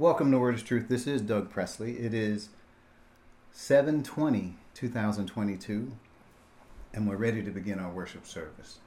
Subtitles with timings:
[0.00, 0.88] Welcome to Word is Truth.
[0.88, 1.98] This is Doug Presley.
[1.98, 2.48] It is
[3.52, 5.92] 720, 2022,
[6.94, 8.78] and we're ready to begin our worship service.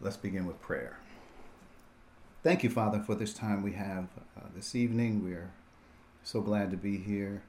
[0.00, 0.96] Let's begin with prayer.
[2.42, 5.22] Thank you, Father, for this time we have uh, this evening.
[5.22, 5.50] We're
[6.22, 7.42] so glad to be here.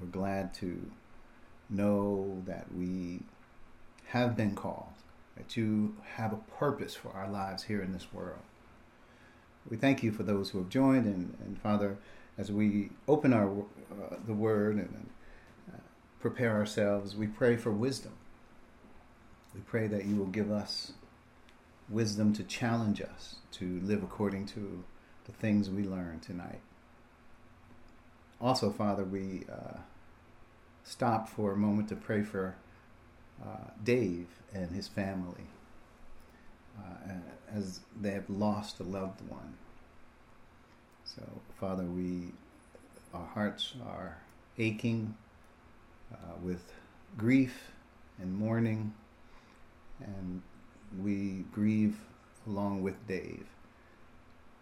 [0.00, 0.90] We're glad to
[1.70, 3.20] know that we
[4.06, 4.94] have been called,
[5.36, 8.42] that you have a purpose for our lives here in this world.
[9.70, 11.96] We thank you for those who have joined, and, and Father,
[12.36, 15.10] as we open our uh, the Word and
[15.72, 15.78] uh,
[16.20, 18.12] prepare ourselves, we pray for wisdom.
[19.54, 20.92] We pray that you will give us
[21.88, 24.82] wisdom to challenge us to live according to
[25.26, 26.60] the things we learn tonight.
[28.40, 29.78] Also, Father, we uh,
[30.84, 32.56] stop for a moment to pray for
[33.42, 35.46] uh, Dave and his family
[36.78, 37.12] uh,
[37.54, 39.54] as they have lost a loved one.
[41.04, 41.22] So,
[41.58, 42.32] Father, we
[43.12, 44.16] our hearts are
[44.58, 45.14] aching
[46.12, 46.72] uh, with
[47.18, 47.70] grief
[48.18, 48.94] and mourning,
[50.00, 50.42] and
[51.02, 51.98] we grieve
[52.46, 53.46] along with Dave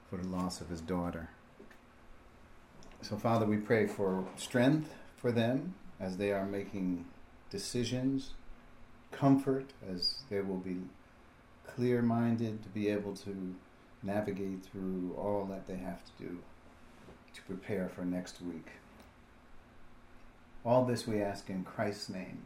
[0.09, 1.29] for the loss of his daughter.
[3.03, 7.07] So, Father, we pray for strength for them as they are making
[7.51, 8.31] decisions,
[9.13, 10.79] comfort as they will be
[11.75, 13.55] clear minded to be able to
[14.03, 16.39] navigate through all that they have to do
[17.35, 18.67] to prepare for next week.
[20.65, 22.43] All this we ask in Christ's name.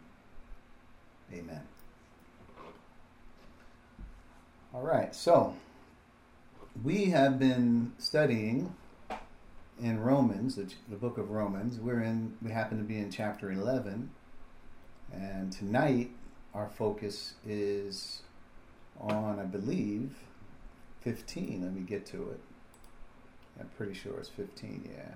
[1.33, 1.62] Amen.
[4.72, 5.55] All right, so
[6.83, 8.75] we have been studying
[9.80, 11.78] in Romans, the, book of Romans.
[11.78, 14.11] We're in, we happen to be in chapter 11,
[15.12, 16.11] and tonight
[16.52, 18.22] our focus is
[19.55, 20.11] believe,
[21.03, 21.63] 15.
[21.63, 22.41] Let me get to it.
[23.61, 25.15] I'm pretty sure it's 15, yeah.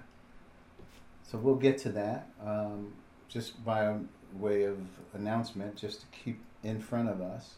[1.24, 2.28] So we'll get to that.
[2.44, 2.92] Um,
[3.28, 3.96] just by
[4.34, 4.78] way of
[5.12, 7.54] announcement, just to keep in front of us.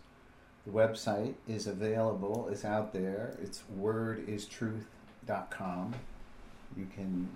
[0.67, 3.37] The website is available, it's out there.
[3.43, 5.95] It's wordistruth.com.
[6.77, 7.29] You can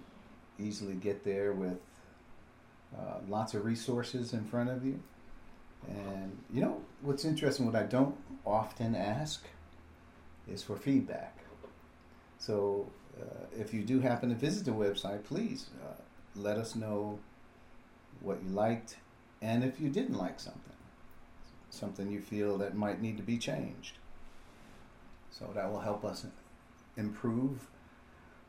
[0.59, 1.79] easily get there with
[2.97, 5.01] uh, lots of resources in front of you.
[5.89, 9.45] And you know what's interesting, what I don't often ask
[10.51, 11.39] is for feedback.
[12.39, 12.91] So
[13.21, 15.95] uh, if you do happen to visit the website, please uh,
[16.35, 17.19] let us know
[18.21, 18.97] what you liked
[19.45, 20.77] and if you didn't like something,
[21.69, 23.99] something you feel that might need to be changed.
[25.31, 26.25] So that will help us
[26.97, 27.67] improve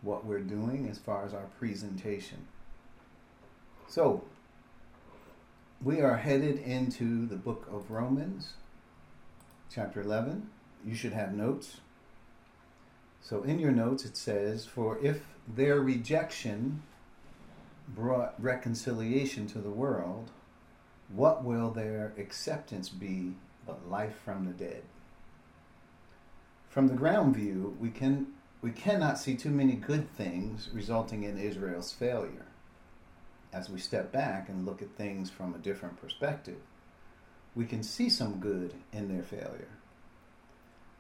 [0.02, 2.48] what we're doing as far as our presentation.
[3.88, 4.24] So,
[5.86, 8.54] we are headed into the book of Romans,
[9.72, 10.50] chapter 11.
[10.84, 11.78] You should have notes.
[13.22, 16.82] So in your notes it says, For if their rejection
[17.88, 20.32] brought reconciliation to the world,
[21.14, 23.34] what will their acceptance be
[23.68, 24.82] but life from the dead?
[26.68, 28.26] From the ground view, we can
[28.64, 32.48] we cannot see too many good things resulting in Israel's failure.
[33.56, 36.58] As we step back and look at things from a different perspective,
[37.56, 39.70] we can see some good in their failure.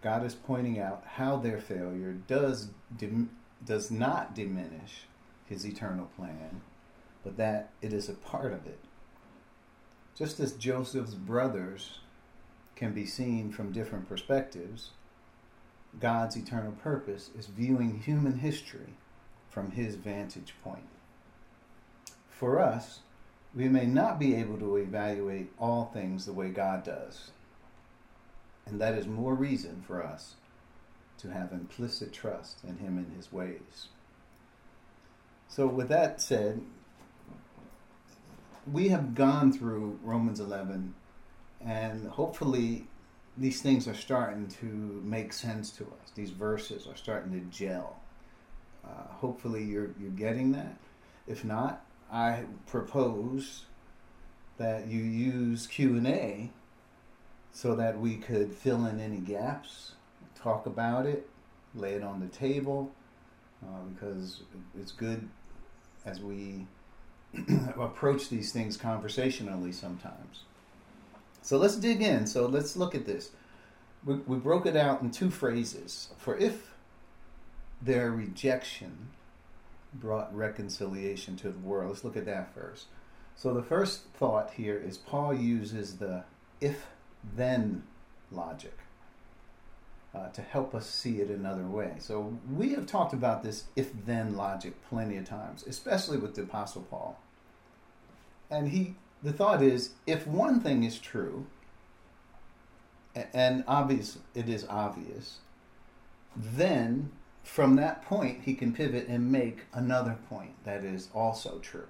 [0.01, 3.31] God is pointing out how their failure does dim,
[3.65, 5.01] does not diminish
[5.45, 6.61] his eternal plan,
[7.25, 8.79] but that it is a part of it.
[10.17, 11.99] Just as Joseph's brothers
[12.77, 14.91] can be seen from different perspectives,
[15.99, 18.93] God's eternal purpose is viewing human history
[19.49, 20.87] from his vantage point.
[22.39, 22.99] For us,
[23.53, 27.31] we may not be able to evaluate all things the way God does.
[28.65, 30.35] And that is more reason for us
[31.19, 33.87] to have implicit trust in Him and His ways.
[35.47, 36.61] So, with that said,
[38.69, 40.93] we have gone through Romans 11,
[41.65, 42.87] and hopefully,
[43.37, 46.11] these things are starting to make sense to us.
[46.15, 48.01] These verses are starting to gel.
[48.83, 50.77] Uh, hopefully, you're, you're getting that.
[51.27, 51.85] If not,
[52.15, 53.65] I propose
[54.57, 56.49] that you use Q&A
[57.51, 59.95] so that we could fill in any gaps,
[60.33, 61.29] talk about it,
[61.73, 62.89] lay it on the table,
[63.61, 64.43] uh, because
[64.79, 65.27] it's good
[66.05, 66.65] as we
[67.77, 70.43] approach these things conversationally sometimes.
[71.41, 72.27] So let's dig in.
[72.27, 73.31] So let's look at this.
[74.05, 76.11] We, we broke it out in two phrases.
[76.17, 76.71] For if
[77.81, 79.09] their rejection
[79.99, 82.85] brought reconciliation to the world, let's look at that first.
[83.35, 86.23] So the first thought here is Paul uses the
[86.61, 86.85] if
[87.35, 87.83] then
[88.31, 88.77] logic.
[90.15, 91.93] uh, to help us see it another way.
[91.99, 96.43] So we have talked about this if then logic plenty of times, especially with the
[96.43, 97.19] Apostle Paul.
[98.49, 101.47] And he, the thought is, if one thing is true,
[103.33, 105.37] and obvious, it is obvious,
[106.35, 107.11] then
[107.45, 111.87] from that point he can pivot and make another point that is also true.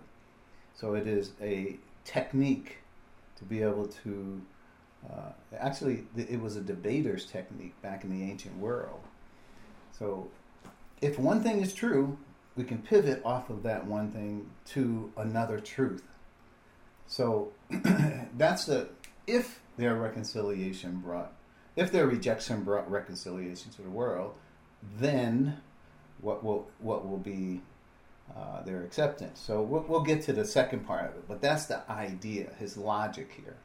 [0.75, 2.77] So it is a technique
[3.37, 4.41] to be able to
[5.11, 5.29] uh,
[5.59, 9.01] actually, it was a debater's technique back in the ancient world.
[9.91, 10.29] So,
[11.01, 12.17] if one thing is true,
[12.55, 16.03] we can pivot off of that one thing to another truth.
[17.07, 17.51] So,
[18.37, 18.89] that's the
[19.27, 21.33] if their reconciliation brought,
[21.75, 24.33] if their rejection brought reconciliation to the world,
[24.99, 25.57] then
[26.21, 27.61] what will what will be
[28.35, 29.39] uh, their acceptance?
[29.39, 32.77] So we'll, we'll get to the second part of it, but that's the idea, his
[32.77, 33.55] logic here.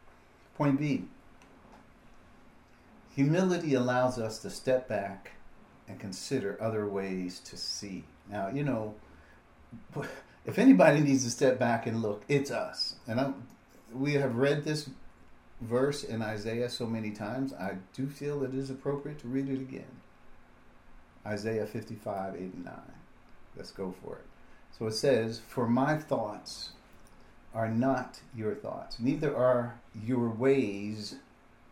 [0.56, 1.04] Point B
[3.14, 5.32] Humility allows us to step back
[5.88, 8.04] and consider other ways to see.
[8.30, 8.94] Now, you know,
[10.46, 12.94] if anybody needs to step back and look, it's us.
[13.08, 13.46] And I'm,
[13.92, 14.88] we have read this
[15.60, 19.60] verse in Isaiah so many times, I do feel it is appropriate to read it
[19.60, 20.00] again.
[21.26, 22.74] Isaiah 55, 8 and 9.
[23.56, 24.26] Let's go for it.
[24.78, 26.70] So it says, For my thoughts
[27.54, 31.16] are not your thoughts, neither are your ways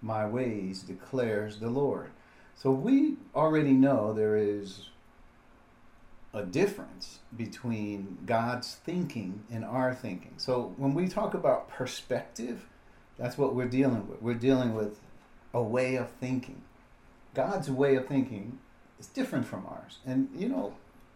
[0.01, 2.11] my ways, declares the Lord.
[2.57, 4.91] So we already know there is
[6.35, 10.35] a difference between God's thinking and our thinking.
[10.37, 12.67] So when we talk about perspective,
[13.19, 14.21] that's what we're dealing with.
[14.23, 15.01] We're dealing with
[15.55, 16.63] a way of thinking.
[17.35, 18.59] God's way of thinking
[18.99, 19.99] is different from ours.
[20.07, 20.75] And, you know,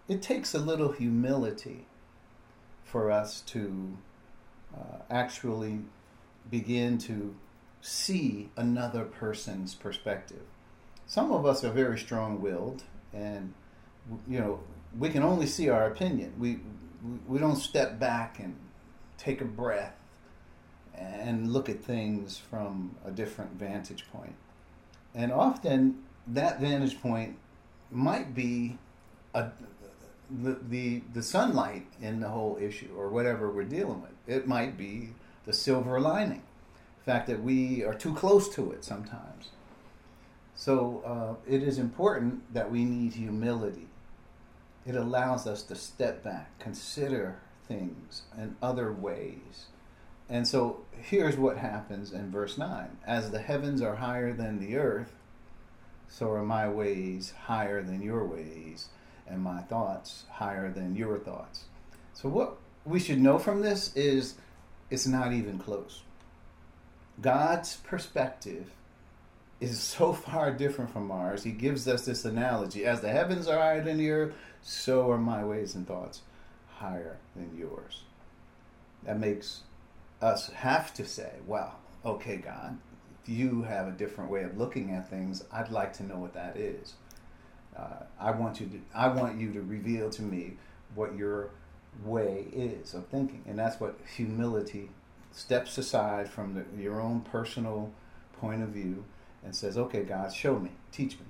[0.09, 1.87] it takes a little humility
[2.85, 3.97] for us to
[4.75, 5.81] uh, actually
[6.51, 7.35] begin to
[7.81, 10.43] see another person's perspective.
[11.07, 13.53] Some of us are very strong-willed, and
[14.29, 14.61] you know
[14.99, 16.33] we can only see our opinion.
[16.39, 16.61] We
[17.27, 18.57] we don't step back and
[19.19, 19.97] take a breath
[20.95, 24.35] and look at things from a different vantage point.
[25.15, 27.37] And often that vantage point
[27.93, 28.79] might be
[29.35, 29.51] a,
[30.31, 34.13] the, the the sunlight in the whole issue or whatever we're dealing with.
[34.27, 35.11] It might be
[35.45, 36.43] the silver lining
[37.05, 39.51] the fact that we are too close to it sometimes.
[40.55, 43.89] So uh, it is important that we need humility.
[44.87, 49.67] It allows us to step back, consider things in other ways.
[50.29, 54.77] And so here's what happens in verse 9 As the heavens are higher than the
[54.77, 55.13] earth,
[56.09, 58.89] so are my ways higher than your ways,
[59.27, 61.65] and my thoughts higher than your thoughts.
[62.15, 64.35] So, what we should know from this is
[64.91, 66.03] it's not even close.
[67.21, 68.71] God's perspective
[69.61, 71.45] is so far different from ours.
[71.45, 75.19] He gives us this analogy as the heavens are higher than the earth, so are
[75.19, 76.23] my ways and thoughts
[76.77, 78.03] higher than yours.
[79.05, 79.63] That makes
[80.21, 82.79] us have to say, well, okay, God,
[83.27, 86.57] you have a different way of looking at things, I'd like to know what that
[86.57, 86.95] is.
[87.77, 90.59] Uh, I want you to I want you to reveal to me
[90.95, 91.51] what your
[92.05, 94.91] way is of thinking, and that's what humility
[95.31, 97.91] steps aside from the, your own personal
[98.39, 99.05] point of view
[99.43, 101.27] and says, "Okay, God, show me, teach me."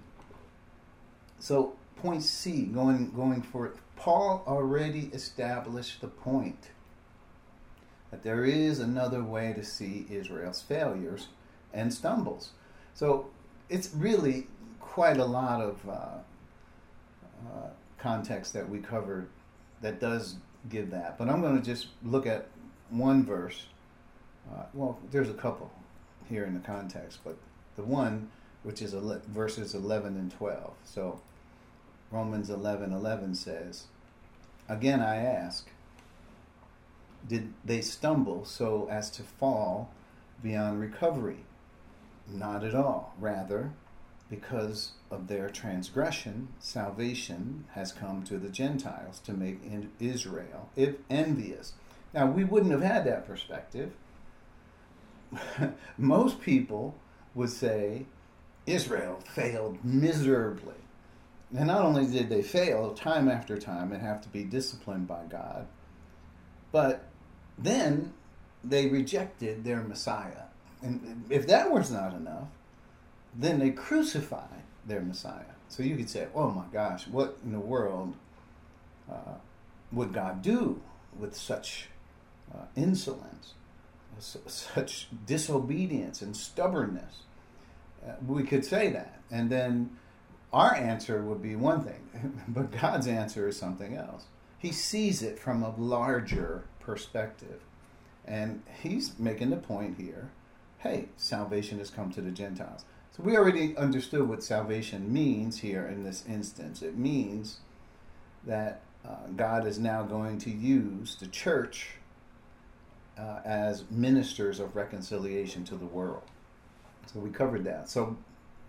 [1.38, 3.74] So, point C, going going for.
[3.94, 6.70] Paul already established the point
[8.10, 11.28] that there is another way to see Israel's failures
[11.72, 12.50] and stumbles.
[12.94, 13.26] So,
[13.68, 14.46] it's really
[14.80, 19.28] quite a lot of uh, uh, context that we covered
[19.80, 20.36] that does
[20.68, 21.16] give that.
[21.18, 22.48] But I'm going to just look at
[22.90, 23.64] one verse
[24.50, 25.70] uh, well, there's a couple
[26.28, 27.36] here in the context, but
[27.76, 28.30] the one
[28.62, 28.94] which is
[29.28, 30.72] verses 11 and 12.
[30.84, 31.20] So
[32.10, 33.84] Romans 11 11 says,
[34.68, 35.68] Again I ask,
[37.28, 39.90] did they stumble so as to fall
[40.42, 41.44] beyond recovery?
[42.28, 43.14] Not at all.
[43.18, 43.72] Rather,
[44.30, 49.60] because of their transgression, salvation has come to the Gentiles to make
[50.00, 50.70] Israel
[51.10, 51.74] envious.
[52.14, 53.92] Now, we wouldn't have had that perspective
[55.98, 56.94] most people
[57.34, 58.06] would say
[58.66, 60.74] Israel failed miserably.
[61.56, 65.24] And not only did they fail time after time and have to be disciplined by
[65.28, 65.66] God,
[66.70, 67.04] but
[67.58, 68.12] then
[68.64, 70.44] they rejected their Messiah.
[70.82, 72.48] And if that was not enough,
[73.34, 75.54] then they crucified their Messiah.
[75.68, 78.14] So you could say, oh my gosh, what in the world
[79.10, 79.36] uh,
[79.92, 80.80] would God do
[81.18, 81.88] with such
[82.54, 83.54] uh, insolence?
[84.18, 87.22] such disobedience and stubbornness.
[88.06, 89.20] Uh, we could say that.
[89.30, 89.96] And then
[90.52, 94.24] our answer would be one thing, but God's answer is something else.
[94.58, 97.60] He sees it from a larger perspective.
[98.24, 100.30] And he's making the point here
[100.82, 102.84] hey, salvation has come to the Gentiles.
[103.16, 106.82] So we already understood what salvation means here in this instance.
[106.82, 107.60] It means
[108.44, 111.90] that uh, God is now going to use the church
[113.16, 116.22] uh, as ministers of reconciliation to the world.
[117.12, 117.88] So we covered that.
[117.88, 118.16] So,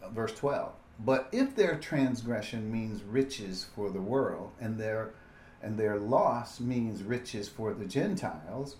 [0.03, 0.71] uh, verse 12.
[0.99, 5.11] But if their transgression means riches for the world, and their
[5.63, 8.75] and their loss means riches for the Gentiles,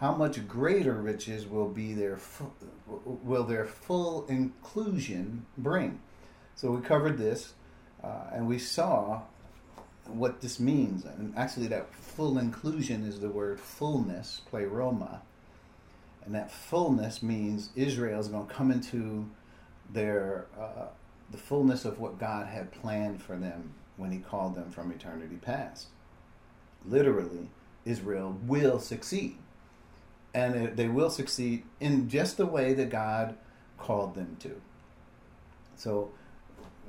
[0.00, 2.18] how much greater riches will be their
[2.86, 6.00] will their full inclusion bring?
[6.54, 7.52] So we covered this,
[8.02, 9.22] uh, and we saw
[10.06, 11.04] what this means.
[11.04, 15.20] And actually, that full inclusion is the word fullness, pleroma,
[16.24, 19.28] and that fullness means Israel is going to come into
[19.92, 20.86] their uh,
[21.30, 25.36] the fullness of what God had planned for them when He called them from eternity
[25.36, 25.88] past.
[26.86, 27.50] Literally,
[27.84, 29.36] Israel will succeed
[30.34, 33.36] and they will succeed in just the way that God
[33.78, 34.60] called them to.
[35.76, 36.10] So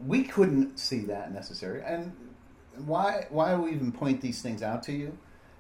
[0.05, 1.81] we couldn't see that necessary.
[1.86, 2.15] And
[2.86, 5.17] why why we even point these things out to you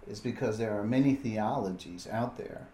[0.07, 2.67] is because there are many theologies out there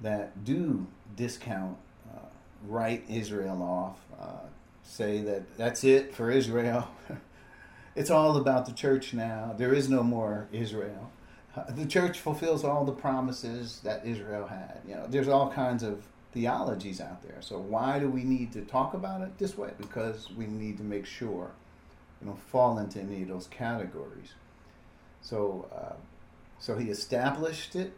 [0.00, 1.76] that do discount,
[2.12, 2.26] uh,
[2.66, 4.46] write Israel off, uh,
[4.82, 6.88] say that that's it for Israel.
[7.96, 9.54] it's all about the church now.
[9.56, 11.10] There is no more Israel
[11.70, 14.80] the church fulfills all the promises that Israel had.
[14.86, 17.36] You know, there's all kinds of theologies out there.
[17.40, 19.70] So why do we need to talk about it this way?
[19.78, 21.52] Because we need to make sure
[22.20, 24.34] you don't fall into any of those categories.
[25.22, 25.94] So, uh,
[26.58, 27.92] so he established it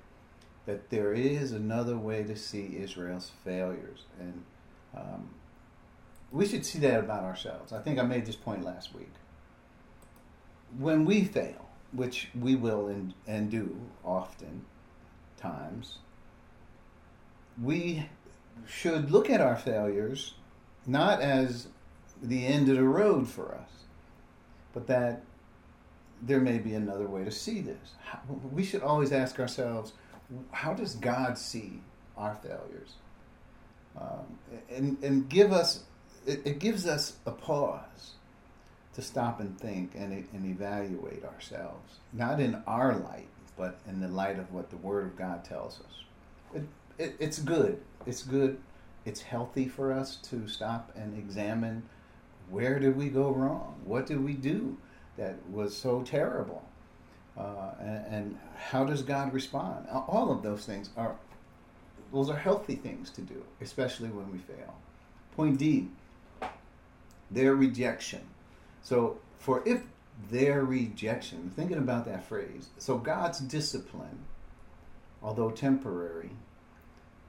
[0.66, 4.42] that there is another way to see Israel's failures, and
[4.96, 5.30] um,
[6.32, 7.72] we should see that about ourselves.
[7.72, 9.12] I think I made this point last week.
[10.76, 14.64] When we fail, which we will and, and do often
[15.36, 15.98] times,
[17.62, 18.08] we
[18.66, 20.34] should look at our failures
[20.86, 21.68] not as
[22.22, 23.70] the end of the road for us,
[24.72, 25.22] but that
[26.22, 27.94] there may be another way to see this.
[28.50, 29.92] we should always ask ourselves,
[30.52, 31.80] how does God see
[32.16, 32.94] our failures?
[34.00, 34.38] Um,
[34.70, 35.84] and, and give us,
[36.26, 38.15] it, it gives us a pause
[38.96, 44.08] to stop and think and, and evaluate ourselves, not in our light, but in the
[44.08, 46.02] light of what the Word of God tells us.
[46.54, 46.62] It,
[46.98, 47.78] it, it's good.
[48.06, 48.58] It's good.
[49.04, 51.82] It's healthy for us to stop and examine
[52.48, 53.74] where did we go wrong?
[53.84, 54.78] What did we do
[55.18, 56.62] that was so terrible?
[57.36, 59.86] Uh, and, and how does God respond?
[59.90, 61.16] All of those things are
[62.12, 64.74] those are healthy things to do, especially when we fail.
[65.34, 65.88] Point D,
[67.30, 68.20] their rejection.
[68.86, 69.82] So, for if
[70.30, 74.20] their rejection, thinking about that phrase, so God's discipline,
[75.20, 76.30] although temporary,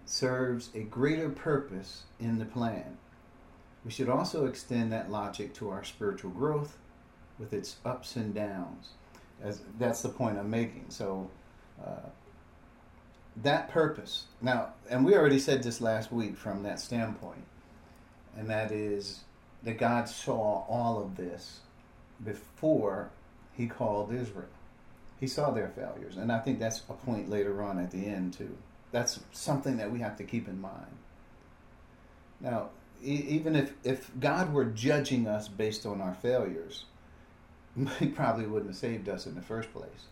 [0.06, 3.00] serves a greater purpose in the plan.
[3.84, 6.78] We should also extend that logic to our spiritual growth
[7.40, 8.90] with its ups and downs.
[9.42, 10.86] As that's the point I'm making.
[10.90, 11.28] So
[11.84, 12.10] uh,
[13.38, 17.46] that purpose now, and we already said this last week from that standpoint,
[18.38, 19.22] and that is
[19.64, 21.60] that God saw all of this
[22.24, 23.10] before
[23.56, 24.46] he called Israel.
[25.20, 26.18] He saw their failures.
[26.18, 28.56] And I think that's a point later on at the end, too.
[28.92, 30.96] That's something that we have to keep in mind.
[32.40, 32.70] Now,
[33.04, 36.86] e- even if, if God were judging us based on our failures,
[38.00, 40.06] he probably wouldn't have saved us in the first place.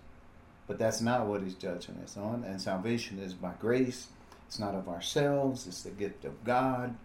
[0.67, 2.43] But that's not what he's judging us on.
[2.43, 4.07] And salvation is by grace.
[4.47, 6.95] It's not of ourselves, it's the gift of God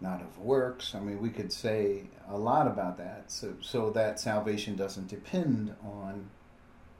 [0.00, 0.94] not of works.
[0.94, 5.74] I mean, we could say a lot about that, so, so that salvation doesn't depend
[5.84, 6.30] on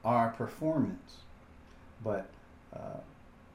[0.05, 1.19] our performance.
[2.03, 2.29] But
[2.75, 3.01] uh,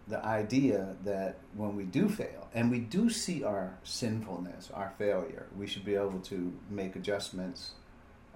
[0.08, 5.48] the idea that when we do fail, and we do see our sinfulness, our failure,
[5.56, 7.72] we should be able to make adjustments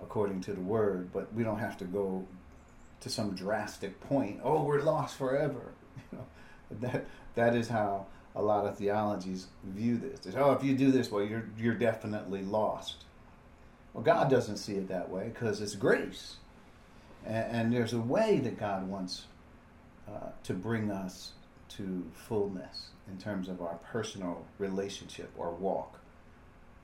[0.02, 2.26] according to the word, but we don't have to go
[3.02, 4.40] to some drastic point.
[4.44, 5.74] Oh, we're lost forever.
[6.12, 6.26] You know,
[6.82, 8.06] that that is how
[8.36, 10.34] a lot of theologies view this.
[10.36, 13.06] Oh, if you do this, well, you're you're definitely lost.
[13.94, 16.38] Well, God doesn't see it that way because it's grace,
[17.26, 19.26] and, and, there's a way that God wants
[20.08, 21.34] uh, to bring us
[21.70, 26.00] to fullness in terms of our personal relationship or walk.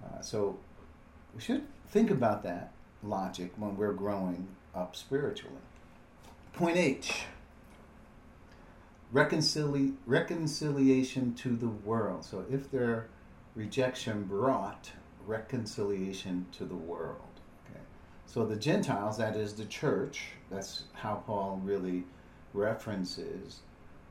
[0.04, 0.58] Uh, so
[1.36, 2.72] we should think about that
[3.04, 5.56] logic when we're growing up spiritually.
[6.54, 7.26] Point H
[9.14, 12.26] reconcili- reconciliation to the world.
[12.26, 13.08] So if their
[13.56, 14.92] rejection brought
[15.26, 17.22] reconciliation to the world,
[18.28, 22.04] So the Gentiles, that is the church, that's how Paul really
[22.54, 23.62] references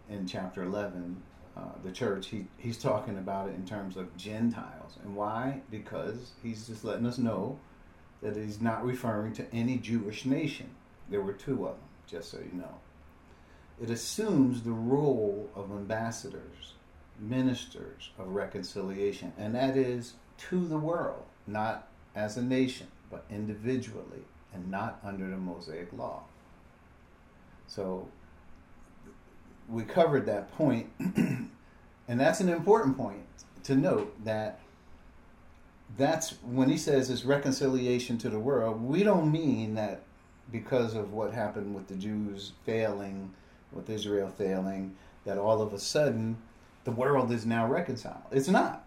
[0.09, 1.23] in chapter 11
[1.57, 2.29] uh, the church.
[2.29, 4.99] He, he's talking about it in terms of Gentiles.
[5.03, 5.61] And why?
[5.71, 7.59] Because he's just letting us know
[8.23, 10.71] that he's not referring to any Jewish nation.
[11.11, 12.75] There were two of them, just so you know.
[13.83, 16.75] It assumes the role of ambassadors,
[17.19, 20.15] ministers of reconciliation, and that is
[20.49, 26.23] to the world, not as a nation, but individually, and not under the Mosaic law.
[27.67, 28.09] So
[29.69, 31.51] we covered that point, and
[32.07, 33.25] that's an important point
[33.65, 34.61] to note that
[35.97, 38.83] that's when he says it's reconciliation to the world.
[38.83, 40.03] We don't mean that
[40.51, 43.33] because of what happened with the Jews failing,
[43.75, 46.39] with Israel failing, that all of a sudden
[46.85, 48.23] the world is now reconciled.
[48.31, 48.87] It's not.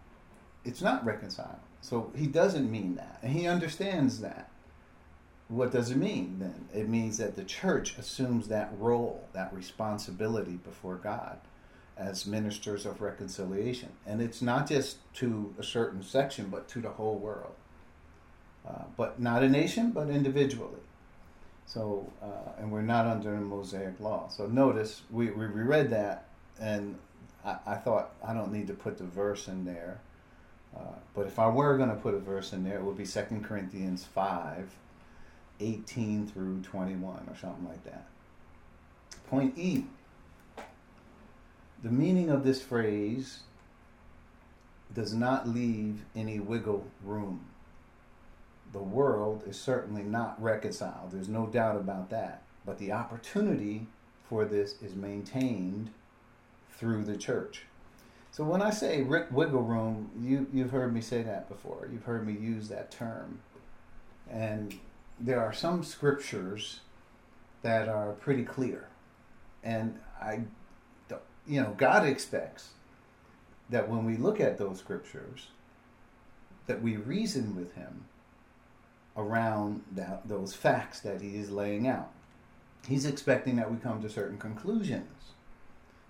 [0.64, 1.60] It's not reconciled.
[1.82, 3.20] So he doesn't mean that.
[3.22, 4.50] And he understands that.
[5.48, 6.68] What does it mean then?
[6.74, 11.40] It means that the church assumes that role, that responsibility before God
[11.98, 13.90] as ministers of reconciliation.
[14.06, 17.54] And it's not just to a certain section, but to the whole world.
[18.68, 20.82] Uh, but not a nation, but individually.
[21.68, 24.30] So, uh, and we're not under the Mosaic law.
[24.30, 26.26] So notice we, we read that,
[26.60, 26.98] and
[27.46, 30.00] I, I thought I don't need to put the verse in there.
[30.76, 33.06] Uh, but if I were going to put a verse in there, it would be
[33.06, 34.74] 2 Corinthians 5
[35.60, 38.06] 18 through 21 or something like that.
[39.28, 39.86] Point E.
[41.84, 43.40] The meaning of this phrase
[44.94, 47.47] does not leave any wiggle room.
[48.78, 51.10] The world is certainly not reconciled.
[51.10, 52.44] There's no doubt about that.
[52.64, 53.88] But the opportunity
[54.30, 55.90] for this is maintained
[56.70, 57.64] through the church.
[58.30, 61.90] So when I say wiggle room, you, you've heard me say that before.
[61.92, 63.40] You've heard me use that term.
[64.30, 64.78] And
[65.20, 66.82] there are some scriptures
[67.64, 68.90] that are pretty clear.
[69.64, 70.42] And I,
[71.48, 72.74] you know, God expects
[73.72, 75.48] that when we look at those scriptures,
[76.68, 78.06] that we reason with Him
[79.18, 82.12] around that, those facts that He is laying out.
[82.88, 85.34] He's expecting that we come to certain conclusions.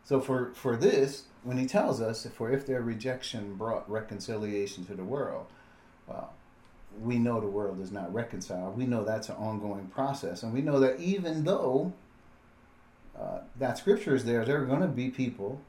[0.03, 4.93] So for, for this, when He tells us, for if their rejection brought reconciliation to
[4.93, 5.47] the world,
[6.07, 6.33] well,
[6.99, 8.77] we know the world is not reconciled.
[8.77, 10.43] We know that's an ongoing process.
[10.43, 11.93] And we know that even though
[13.19, 15.61] uh, that scripture is there, there are going to be people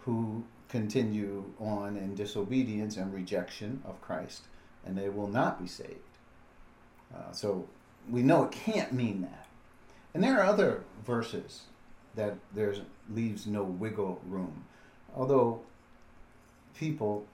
[0.00, 4.42] who continue on in disobedience and rejection of Christ,
[4.84, 6.15] and they will not be saved.
[7.14, 7.68] Uh, so
[8.10, 9.46] we know it can't mean that.
[10.14, 11.62] And there are other verses
[12.14, 12.80] that there's
[13.12, 14.64] leaves no wiggle room.
[15.14, 15.60] Although
[16.74, 17.26] people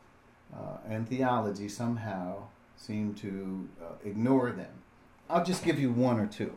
[0.54, 2.44] uh, and theology somehow
[2.76, 4.72] seem to uh, ignore them.
[5.30, 6.52] I'll just give you one or two.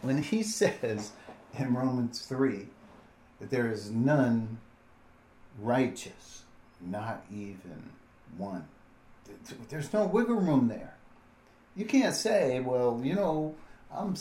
[0.00, 1.12] When he says
[1.58, 2.66] in Romans 3
[3.40, 4.58] that there is none
[5.60, 6.44] righteous,
[6.80, 7.90] not even
[8.36, 8.66] one,
[9.68, 10.91] there's no wiggle room there.
[11.74, 13.54] You can't say, well, you know,
[13.94, 14.14] I'm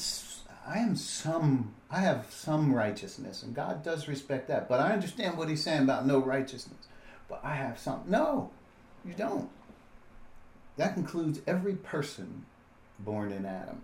[0.66, 4.70] I am some I have some righteousness and God does respect that.
[4.70, 6.88] But I understand what he's saying about no righteousness.
[7.28, 8.52] But I have some no,
[9.06, 9.50] you don't.
[10.78, 12.46] That includes every person
[13.00, 13.82] born in Adam.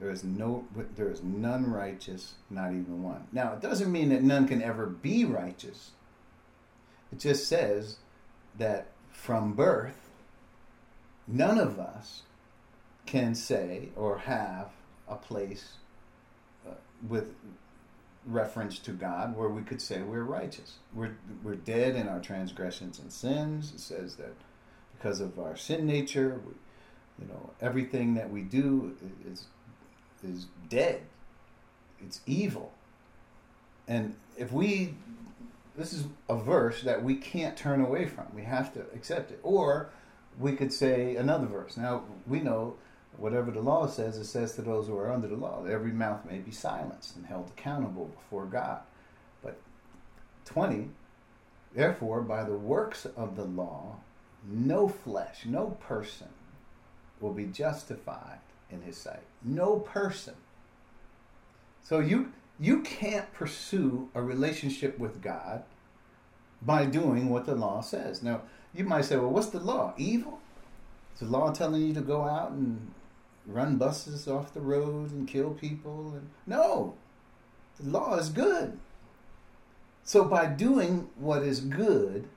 [0.00, 0.66] There is no,
[0.96, 3.26] there is none righteous, not even one.
[3.32, 5.92] Now, it doesn't mean that none can ever be righteous.
[7.12, 7.96] It just says
[8.58, 10.10] that from birth,
[11.26, 12.22] none of us
[13.06, 14.70] can say or have
[15.08, 15.74] a place
[16.68, 16.72] uh,
[17.08, 17.34] with
[18.26, 20.74] reference to God where we could say we're righteous.
[20.92, 23.72] We're, we're dead in our transgressions and sins.
[23.72, 24.34] It says that
[24.96, 26.40] because of our sin nature.
[26.44, 28.96] We, you know, everything that we do
[29.30, 29.46] is
[30.26, 31.02] is dead.
[32.00, 32.72] It's evil.
[33.86, 34.94] And if we
[35.76, 38.24] this is a verse that we can't turn away from.
[38.34, 39.40] We have to accept it.
[39.42, 39.90] Or
[40.38, 41.76] we could say another verse.
[41.76, 42.76] Now we know
[43.16, 46.24] whatever the law says, it says to those who are under the law, every mouth
[46.24, 48.80] may be silenced and held accountable before God.
[49.42, 49.58] But
[50.44, 50.90] 20,
[51.74, 53.96] therefore, by the works of the law,
[54.48, 56.28] no flesh, no person
[57.20, 58.40] will be justified
[58.70, 59.22] in his sight.
[59.42, 60.34] No person.
[61.82, 65.62] So you you can't pursue a relationship with God
[66.62, 68.22] by doing what the law says.
[68.22, 68.42] Now,
[68.74, 69.92] you might say, well, what's the law?
[69.98, 70.40] Evil?
[71.14, 72.92] Is the law telling you to go out and
[73.46, 76.12] run buses off the road and kill people?
[76.14, 76.94] And no.
[77.78, 78.78] The law is good.
[80.04, 82.28] So by doing what is good,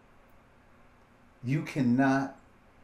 [1.43, 2.37] you cannot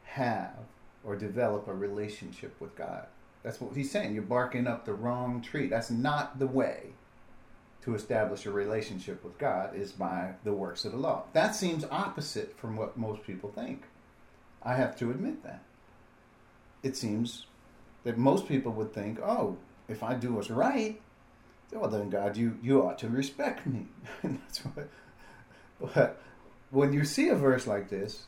[0.05, 0.57] have
[1.03, 3.07] or develop a relationship with God.
[3.43, 4.13] That's what he's saying.
[4.13, 5.67] You're barking up the wrong tree.
[5.67, 6.93] That's not the way
[7.83, 11.25] to establish a relationship with God is by the works of the law.
[11.33, 13.83] That seems opposite from what most people think.
[14.63, 15.61] I have to admit that.
[16.81, 17.45] It seems
[18.05, 19.57] that most people would think, oh,
[19.89, 21.01] if I do what's right,
[21.73, 23.87] well then God, you, you ought to respect me.
[24.23, 24.87] that's what
[25.93, 26.21] but
[26.71, 28.23] when you see a verse like this,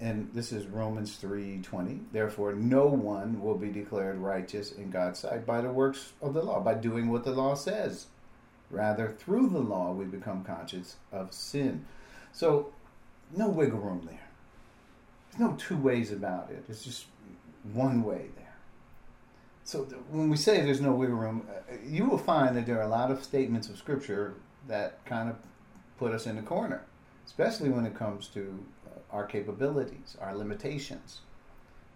[0.00, 5.46] and this is Romans 3:20, therefore no one will be declared righteous in God's sight
[5.46, 8.06] by the works of the law, by doing what the law says.
[8.70, 11.84] Rather, through the law, we become conscious of sin.
[12.32, 12.72] So,
[13.36, 14.28] no wiggle room there.
[15.30, 16.64] There's no two ways about it.
[16.68, 17.04] It's just
[17.72, 18.41] one way there.
[19.64, 22.82] So, when we say there's no wiggle room, uh, you will find that there are
[22.82, 24.34] a lot of statements of Scripture
[24.66, 25.36] that kind of
[25.98, 26.84] put us in a corner,
[27.26, 31.20] especially when it comes to uh, our capabilities, our limitations.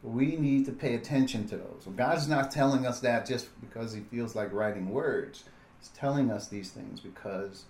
[0.02, 1.88] We need to pay attention to those.
[1.96, 5.44] God's not telling us that just because He feels like writing words.
[5.80, 7.64] He's telling us these things because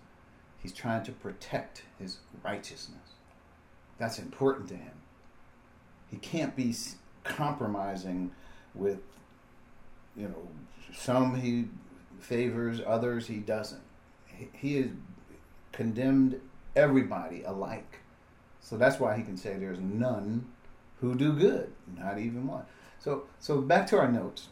[0.67, 3.15] he's trying to protect his righteousness.
[3.99, 4.95] That's important to him.
[6.11, 6.75] He can't be
[7.25, 8.33] compromising
[8.75, 8.99] with,
[10.17, 10.49] you know,
[10.95, 11.67] some he
[12.21, 13.83] favors, others he doesn't.
[14.53, 14.89] He has
[15.73, 16.41] condemned
[16.75, 18.01] everybody alike.
[18.61, 20.47] So that's why he can say there's none
[21.01, 22.65] who do good, not even one.
[22.99, 24.49] So, so back to our notes.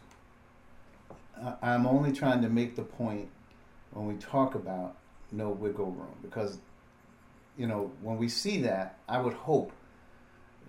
[1.61, 3.29] I'm only trying to make the point
[3.91, 4.97] when we talk about
[5.33, 6.59] no wiggle room because
[7.57, 9.73] you know when we see that i would hope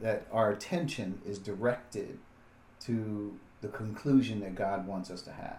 [0.02, 2.18] that our attention is directed
[2.80, 5.58] to the conclusion that god wants us to have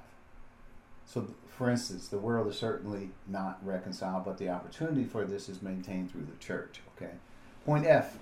[1.06, 5.60] so for instance the world is certainly not reconciled but the opportunity for this is
[5.60, 7.12] maintained through the church okay
[7.64, 8.16] point f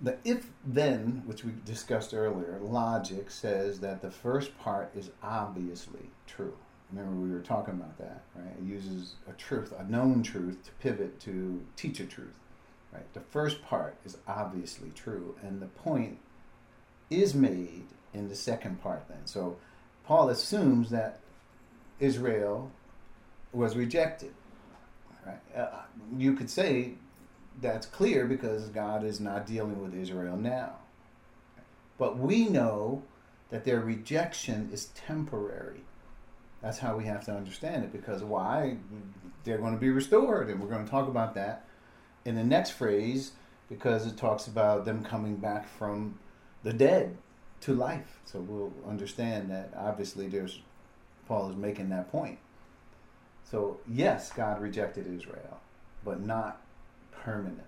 [0.00, 6.10] the if then, which we discussed earlier, logic says that the first part is obviously
[6.26, 6.54] true.
[6.92, 8.54] Remember, we were talking about that, right?
[8.58, 12.38] It uses a truth, a known truth, to pivot to teach a truth,
[12.92, 13.12] right?
[13.12, 16.18] The first part is obviously true, and the point
[17.10, 19.26] is made in the second part then.
[19.26, 19.56] So
[20.04, 21.20] Paul assumes that
[22.00, 22.70] Israel
[23.52, 24.34] was rejected,
[25.26, 25.40] right?
[25.56, 25.82] Uh,
[26.16, 26.94] you could say
[27.60, 30.76] that's clear because God is not dealing with Israel now.
[31.98, 33.02] But we know
[33.50, 35.82] that their rejection is temporary
[36.62, 38.76] that's how we have to understand it because why?
[39.44, 41.64] They're going to be restored, and we're going to talk about that
[42.24, 43.32] in the next phrase
[43.68, 46.18] because it talks about them coming back from
[46.62, 47.16] the dead
[47.62, 48.20] to life.
[48.24, 50.60] So we'll understand that obviously there's
[51.26, 52.38] Paul is making that point.
[53.50, 55.60] So yes, God rejected Israel,
[56.04, 56.60] but not
[57.12, 57.64] permanently,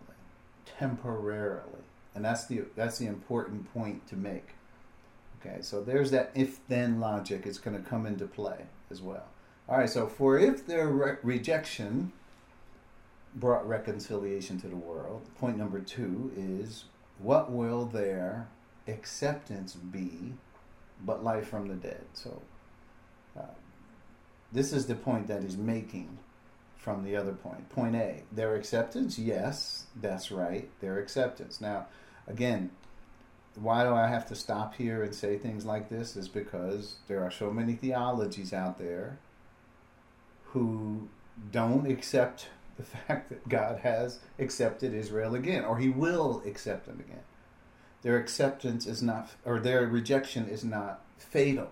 [0.79, 1.85] temporarily.
[2.14, 4.48] And that's the that's the important point to make.
[5.40, 9.24] Okay, so there's that if then logic is going to come into play as well.
[9.68, 12.12] All right, so for if their re- rejection
[13.37, 16.85] brought reconciliation to the world, point number two is
[17.18, 18.48] what will their
[18.88, 20.34] acceptance be
[21.04, 22.04] but life from the dead?
[22.14, 22.42] So
[23.38, 23.54] uh,
[24.52, 26.18] this is the point that he's making
[26.76, 27.68] from the other point.
[27.68, 31.60] Point A, their acceptance, yes, that's right, their acceptance.
[31.60, 31.86] Now,
[32.26, 32.70] again,
[33.54, 36.16] why do I have to stop here and say things like this?
[36.16, 39.18] Is because there are so many theologies out there
[40.46, 41.08] who
[41.52, 47.00] don't accept the fact that God has accepted Israel again, or He will accept them
[47.00, 47.22] again.
[48.02, 51.68] Their acceptance is not, or their rejection is not fatal.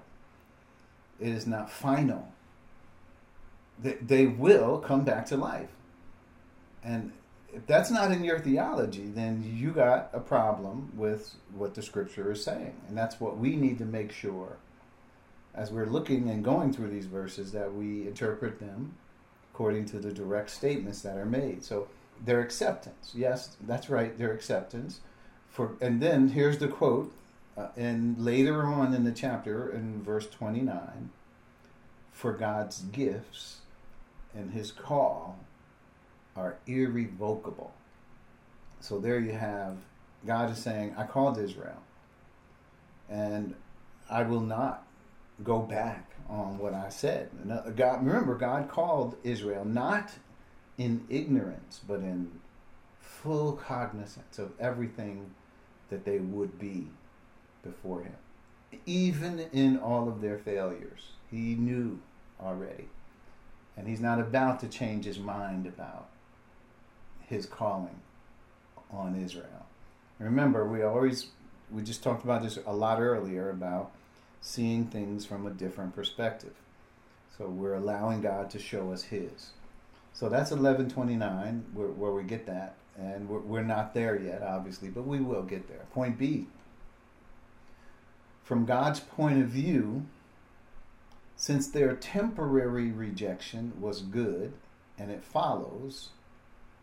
[1.21, 2.29] It is not final.
[3.79, 5.71] They, they will come back to life.
[6.85, 7.13] And
[7.53, 12.31] if that's not in your theology, then you got a problem with what the scripture
[12.33, 12.75] is saying.
[12.89, 14.59] And that's what we need to make sure
[15.55, 18.95] as we're looking and going through these verses that we interpret them
[19.53, 21.65] according to the direct statements that are made.
[21.65, 21.89] So
[22.25, 23.13] their acceptance.
[23.15, 25.01] Yes, that's right, their acceptance.
[25.59, 27.13] For and then here's the quote
[27.57, 31.11] uh, and later on in the chapter in verse 29
[32.13, 33.57] for God's gifts
[34.33, 35.37] and his call
[36.37, 37.73] are irrevocable.
[38.79, 39.79] So there you have
[40.25, 41.83] God is saying, I called Israel,
[43.09, 43.57] and
[44.09, 44.87] I will not
[45.43, 47.31] go back on what I said.
[47.75, 50.13] God, remember, God called Israel not
[50.77, 52.31] in ignorance, but in
[53.01, 55.35] full cognizance of everything
[55.91, 56.89] that they would be
[57.63, 58.17] before Him.
[58.87, 62.01] Even in all of their failures, He knew
[62.41, 62.89] already.
[63.77, 66.09] And He's not about to change His mind about
[67.29, 68.01] his calling
[68.91, 69.67] on Israel.
[70.19, 71.29] Remember, we always
[71.71, 73.93] we just talked about this a lot earlier about
[74.41, 76.55] seeing things from a different perspective.
[77.37, 79.51] So we're allowing God to show us His.
[80.15, 82.75] So that's 1129 where, where we get that.
[82.99, 85.87] And we're, we're not there yet, obviously, but we will get there.
[85.93, 86.47] Point B.
[88.43, 90.07] From God's point of view,
[91.37, 94.55] since their temporary rejection was good,
[94.99, 96.09] and it follows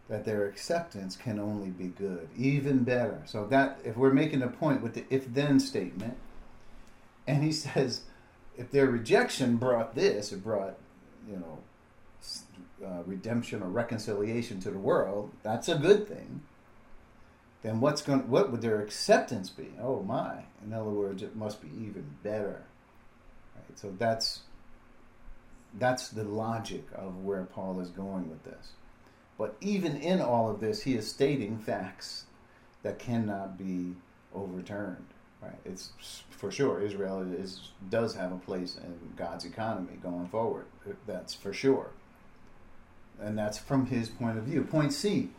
[0.08, 3.22] that their acceptance can only be good, even better.
[3.26, 6.18] So that if we're making a point with the if then statement,
[7.28, 8.02] and he says,
[8.58, 10.78] if their rejection brought this, it brought,
[11.30, 11.60] you know,
[12.84, 16.42] uh, redemption or reconciliation to the world, that's a good thing.
[17.64, 18.30] Then what's going?
[18.30, 19.70] What would their acceptance be?
[19.82, 20.44] Oh my!
[20.64, 22.64] In other words, it must be even better.
[23.56, 23.80] Right?
[23.80, 24.42] So that's
[25.74, 28.74] that's the logic of where Paul is going with this.
[29.38, 32.26] But even in all of this, he is stating facts
[32.84, 33.96] that cannot be
[34.34, 35.08] overturned.
[35.42, 35.58] Right?
[35.66, 35.92] It's
[36.30, 40.66] for sure Israel is does have a place in God's economy going forward.
[41.08, 41.90] That's for sure.
[43.22, 44.64] And that's from his point of view.
[44.64, 45.30] Point C.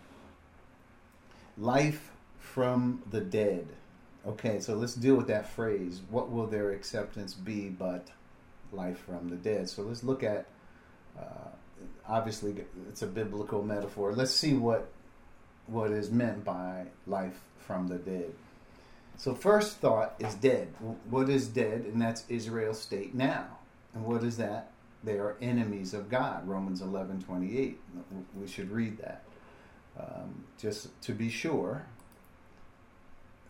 [1.59, 3.69] Life from the dead.
[4.27, 6.01] Okay, so let's deal with that phrase.
[6.11, 8.09] What will their acceptance be but
[8.73, 9.69] life from the dead?
[9.69, 10.47] So let's look at
[11.19, 11.51] uh,
[12.09, 12.55] obviously
[12.89, 14.12] it's a biblical metaphor.
[14.12, 14.89] Let's see what
[15.67, 18.33] what is meant by life from the dead.
[19.17, 20.69] So first thought is dead.
[21.11, 21.87] What is dead?
[21.87, 23.47] And that's Israel's state now.
[23.95, 24.71] And what is that?
[25.05, 26.47] They are enemies of God.
[26.49, 27.79] Romans 11, 28.
[28.39, 29.23] We should read that.
[29.99, 31.87] Um, just to be sure.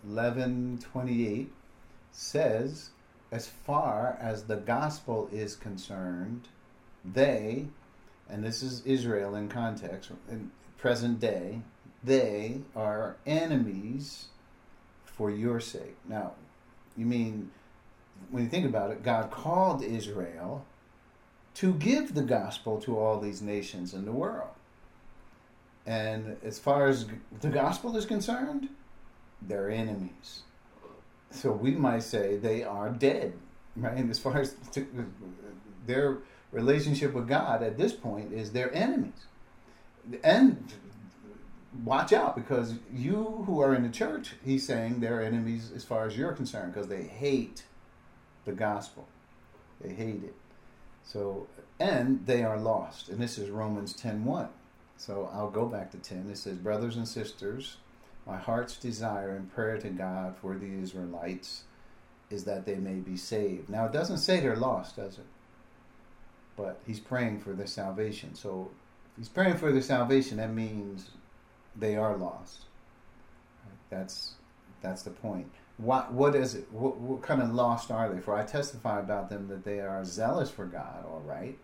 [0.06, 1.52] 11, 28
[2.12, 2.90] says,
[3.32, 6.48] as far as the gospel is concerned,
[7.04, 7.66] they,
[8.28, 11.60] and this is Israel in context, in present day,
[12.04, 14.26] they are enemies
[15.04, 15.96] for your sake.
[16.08, 16.32] Now,
[16.96, 17.50] you mean,
[18.30, 20.64] when you think about it, God called Israel
[21.56, 24.50] to give the gospel to all these nations in the world.
[25.86, 27.06] And as far as
[27.40, 28.68] the gospel is concerned,
[29.40, 30.42] they're enemies.
[31.30, 33.34] So we might say they are dead,
[33.74, 33.96] right?
[33.96, 34.54] And as far as
[35.86, 36.18] their
[36.52, 39.26] relationship with God at this point is their enemies.
[40.22, 40.72] And
[41.84, 46.06] watch out because you who are in the church, he's saying they're enemies as far
[46.06, 47.64] as you're concerned because they hate
[48.44, 49.08] the gospel.
[49.80, 50.34] They hate it.
[51.06, 51.46] So,
[51.78, 53.08] and they are lost.
[53.08, 54.48] And this is Romans 10.1.
[54.98, 56.28] So I'll go back to 10.
[56.30, 57.76] It says, Brothers and sisters,
[58.26, 61.62] my heart's desire and prayer to God for the Israelites
[62.28, 63.68] is that they may be saved.
[63.68, 65.26] Now, it doesn't say they're lost, does it?
[66.56, 68.34] But he's praying for their salvation.
[68.34, 68.70] So,
[69.12, 71.10] if he's praying for their salvation, that means
[71.76, 72.62] they are lost.
[73.90, 74.34] That's
[74.82, 75.52] that's the point.
[75.78, 76.72] What what is it?
[76.72, 78.20] What, what kind of lost are they?
[78.20, 81.58] For I testify about them that they are zealous for God, all right,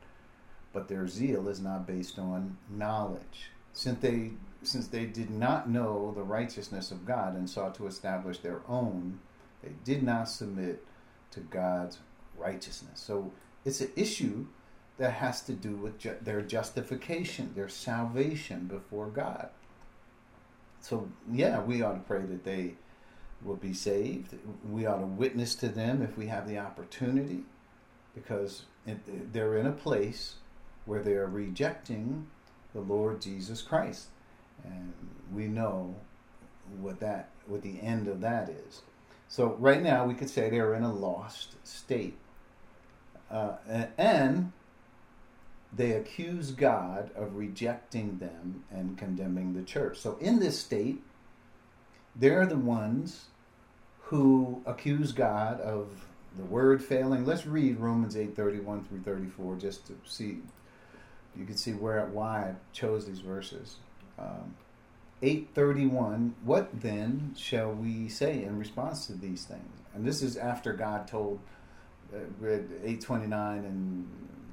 [0.72, 3.50] but their zeal is not based on knowledge.
[3.72, 8.38] Since they since they did not know the righteousness of God and sought to establish
[8.38, 9.18] their own,
[9.62, 10.84] they did not submit
[11.32, 11.98] to God's
[12.36, 13.00] righteousness.
[13.00, 13.32] So
[13.64, 14.46] it's an issue
[14.98, 19.48] that has to do with ju- their justification, their salvation before God.
[20.80, 22.74] So, yeah, we ought to pray that they
[23.44, 24.34] will be saved.
[24.68, 27.44] We ought to witness to them if we have the opportunity,
[28.14, 28.62] because
[29.32, 30.34] they're in a place
[30.84, 32.26] where they are rejecting
[32.74, 34.08] the Lord Jesus Christ.
[34.64, 34.92] And
[35.32, 35.96] we know
[36.80, 38.82] what that what the end of that is.
[39.28, 42.16] So right now we could say they're in a lost state.
[43.30, 43.56] Uh,
[43.96, 44.52] and
[45.74, 49.98] they accuse God of rejecting them and condemning the church.
[49.98, 51.02] So in this state,
[52.14, 53.24] they're the ones
[54.12, 55.88] who accuse God of
[56.36, 57.24] the word failing.
[57.24, 60.40] Let's read Romans 8 31 through 34 just to see.
[61.34, 63.76] You can see where why I chose these verses.
[64.18, 64.54] Um,
[65.22, 69.80] 831 What then shall we say in response to these things?
[69.94, 71.40] And this is after God told,
[72.14, 74.06] uh, read 829 and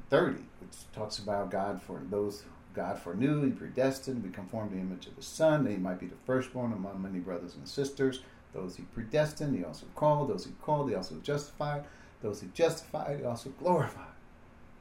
[0.09, 2.43] 30 which talks about God for those
[2.73, 5.99] God foreknew, He predestined, be conformed to the image of the Son, that He might
[5.99, 8.21] be the firstborn among many brothers and sisters.
[8.53, 10.29] Those He predestined, He also called.
[10.29, 11.85] Those He called, He also justified.
[12.21, 14.05] Those He justified, He also glorified.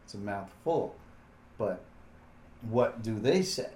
[0.04, 0.96] It's a mouthful,
[1.58, 1.84] but
[2.62, 3.70] what do they say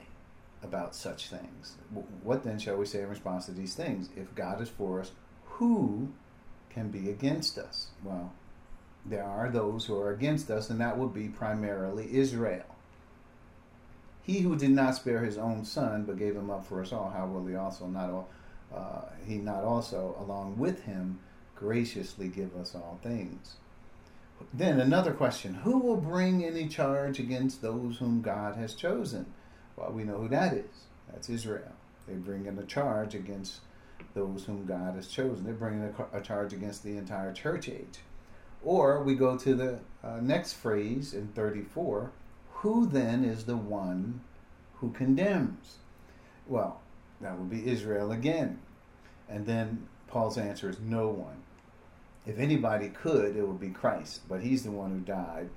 [0.63, 1.77] about such things?
[2.23, 4.09] What then shall we say in response to these things?
[4.17, 5.13] If God is for us,
[5.45, 6.09] who
[6.71, 7.89] can be against us?
[8.03, 8.33] Well,
[9.05, 12.65] there are those who are against us, and that would be primarily Israel.
[14.23, 17.11] He who did not spare his own son, but gave him up for us all,
[17.11, 18.29] how will he also not all,
[18.75, 21.21] uh, he not also along with him
[21.55, 23.57] graciously give us all things?
[24.53, 29.27] then another question Who will bring any charge against those whom God has chosen?
[29.77, 30.87] Well, we know who that is.
[31.11, 31.73] That's Israel.
[32.07, 33.61] They bring in a charge against
[34.15, 35.45] those whom God has chosen.
[35.45, 38.01] They're bringing a, a charge against the entire church age.
[38.63, 42.13] Or we go to the uh, next phrase in 34
[42.55, 44.21] Who then is the one
[44.75, 45.79] who condemns?
[46.47, 46.82] Well,
[47.23, 48.59] that would be Israel again.
[49.29, 51.43] And then Paul's answer is no one.
[52.27, 55.49] If anybody could, it would be Christ, but he's the one who died.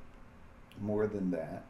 [0.81, 1.65] More than that,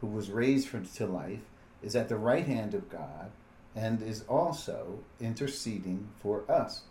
[0.00, 1.40] who was raised from, to life,
[1.82, 3.30] is at the right hand of God,
[3.76, 6.82] and is also interceding for us.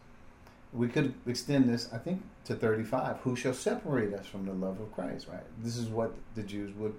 [0.72, 3.18] We could extend this, I think, to 35.
[3.20, 5.44] Who shall separate us from the love of Christ, right?
[5.62, 6.94] This is what the Jews would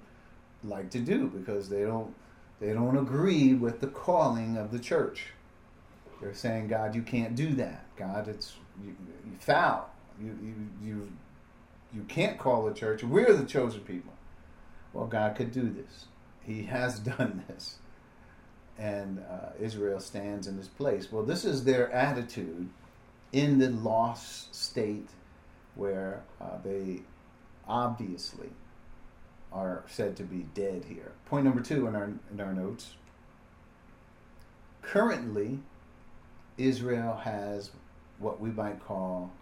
[0.64, 2.14] like to do because they don't
[2.60, 5.26] they don't agree with the calling of the church.
[6.20, 7.84] They're saying, God, you can't do that.
[7.96, 8.54] God, it's
[8.84, 9.90] you, you foul.
[10.20, 11.12] You, you you
[11.94, 13.02] you can't call the church.
[13.04, 14.12] We're the chosen people.
[14.92, 16.06] Well, God could do this.
[16.42, 17.78] He has done this
[18.78, 21.10] and uh, Israel stands in this place.
[21.10, 22.68] Well, this is their attitude
[23.32, 25.08] in the lost state
[25.74, 27.00] where uh, they
[27.66, 28.50] obviously
[29.52, 31.12] are said to be dead here.
[31.26, 32.94] Point number two in our, in our notes.
[34.82, 35.58] Currently,
[36.58, 37.70] Israel has
[38.18, 39.32] what we might call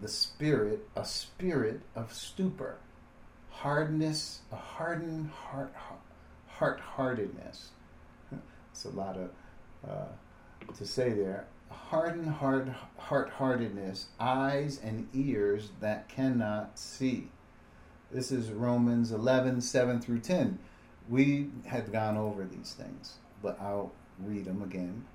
[0.00, 2.78] the spirit, a spirit of stupor,
[3.50, 5.74] hardness, a hardened heart,
[6.46, 7.70] heart heartedness
[8.72, 9.30] it's a lot of
[9.88, 11.46] uh, to say there.
[11.70, 17.28] Hardened heart, heart-heartedness, eyes and ears that cannot see.
[18.10, 20.58] This is Romans 11, 7 through 10.
[21.08, 25.06] We had gone over these things, but I'll read them again.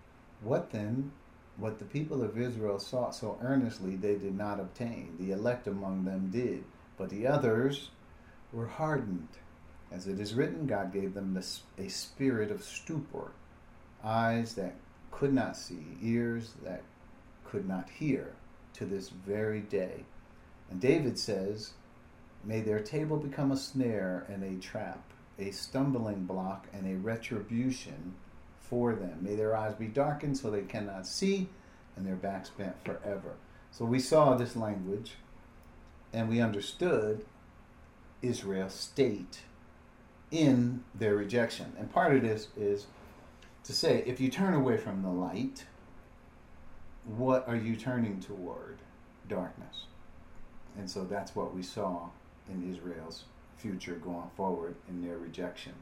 [0.42, 1.12] What then?
[1.58, 5.16] What the people of Israel sought so earnestly they did not obtain.
[5.20, 6.64] The elect among them did,
[6.98, 7.90] but the others
[8.54, 9.30] were hardened.
[9.92, 11.42] As it is written, God gave them
[11.78, 13.32] a spirit of stupor
[14.04, 14.76] eyes that
[15.12, 16.84] could not see, ears that
[17.44, 18.36] could not hear
[18.74, 20.06] to this very day.
[20.70, 21.74] And David says,
[22.44, 25.02] May their table become a snare and a trap,
[25.40, 28.14] a stumbling block and a retribution
[28.70, 29.20] for them.
[29.22, 31.50] May their eyes be darkened so they cannot see,
[31.96, 33.36] and their backs bent forever.
[33.72, 35.14] So we saw this language
[36.14, 37.26] and we understood
[38.22, 39.42] Israel's state
[40.32, 41.74] in their rejection.
[41.78, 42.88] And part of this is
[43.64, 45.66] to say if you turn away from the light,
[47.06, 48.80] what are you turning toward?
[49.28, 49.86] Darkness.
[50.78, 52.10] And so that's what we saw
[52.50, 53.26] in Israel's
[53.58, 55.74] future going forward in their rejection.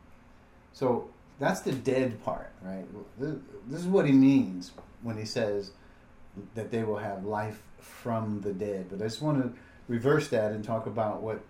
[0.74, 2.86] So that's the dead part, right?
[3.20, 4.72] This is what he means
[5.02, 5.72] when he says
[6.54, 8.88] that they will have life from the dead.
[8.90, 11.42] But I just want to reverse that and talk about what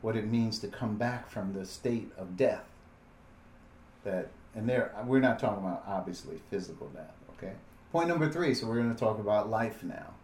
[0.00, 2.64] what it means to come back from the state of death.
[4.04, 7.52] That and there we're not talking about obviously physical death okay
[7.90, 10.14] point number three so we're going to talk about life now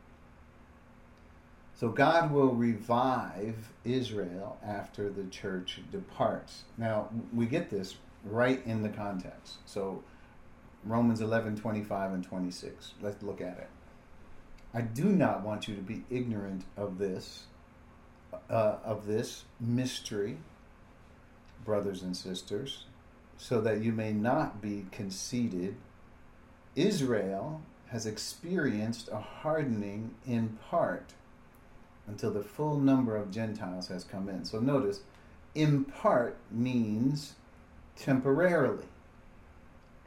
[1.74, 8.82] so god will revive israel after the church departs now we get this right in
[8.82, 10.02] the context so
[10.84, 13.68] romans 11 25 and 26 let's look at it
[14.74, 17.44] i do not want you to be ignorant of this
[18.50, 20.38] uh, of this mystery
[21.64, 22.84] brothers and sisters
[23.38, 25.76] so that you may not be conceited.
[26.74, 31.14] Israel has experienced a hardening in part
[32.06, 34.44] until the full number of Gentiles has come in.
[34.44, 35.02] So notice,
[35.54, 37.34] in part means
[37.98, 38.86] temporarily.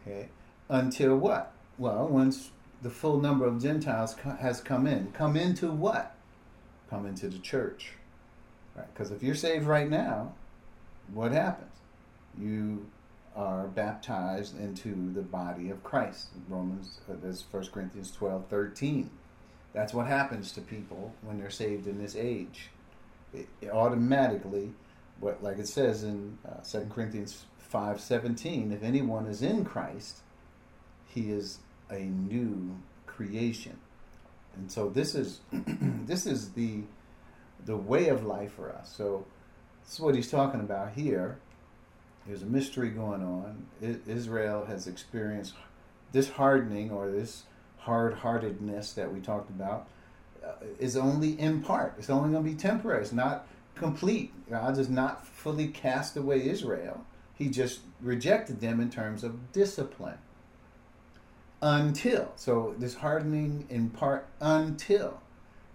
[0.02, 0.30] Okay?
[0.70, 1.52] Until what?
[1.78, 2.52] Well, once
[2.82, 5.12] the full number of Gentiles has come in.
[5.12, 6.16] Come into what?
[6.90, 7.94] Come into the church.
[8.76, 8.88] Right?
[8.94, 10.34] Because if you're saved right now,
[11.14, 11.72] what happens?
[12.40, 12.88] You
[13.36, 16.28] are baptized into the body of Christ.
[16.50, 19.10] Romans, uh, that's 1 Corinthians 12, 13.
[19.74, 22.70] That's what happens to people when they're saved in this age.
[23.34, 24.74] It, it automatically,
[25.20, 30.18] what like it says in uh, 2 Corinthians 5, 17, if anyone is in Christ,
[31.08, 31.60] he is
[31.90, 33.78] a new creation.
[34.56, 36.82] And so this is this is the
[37.66, 38.94] the way of life for us.
[38.96, 39.26] So
[39.84, 41.38] this is what he's talking about here
[42.28, 43.66] there's a mystery going on.
[44.08, 45.54] Israel has experienced
[46.12, 47.44] this hardening or this
[47.80, 49.88] hard heartedness that we talked about
[50.46, 51.96] uh, is only in part.
[51.98, 53.02] It's only going to be temporary.
[53.02, 54.34] It's not complete.
[54.50, 57.04] God does not fully cast away Israel,
[57.36, 60.18] He just rejected them in terms of discipline.
[61.62, 62.32] Until.
[62.36, 65.22] So, this hardening in part until.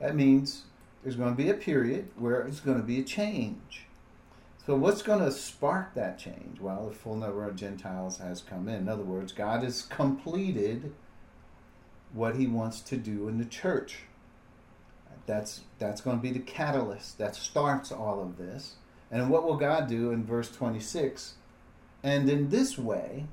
[0.00, 0.64] That means
[1.02, 3.86] there's going to be a period where it's going to be a change.
[4.66, 6.60] So, what's going to spark that change?
[6.60, 8.74] Well, the full number of Gentiles has come in.
[8.74, 10.92] In other words, God has completed
[12.12, 13.98] what He wants to do in the church.
[15.26, 18.74] That's that's going to be the catalyst that starts all of this.
[19.10, 21.34] And what will God do in verse 26?
[22.06, 23.26] And in this way,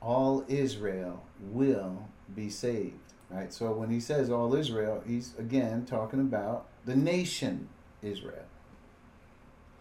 [0.00, 3.12] all Israel will be saved.
[3.28, 3.52] Right?
[3.52, 7.68] So when he says all Israel, he's again talking about the nation
[8.00, 8.46] Israel.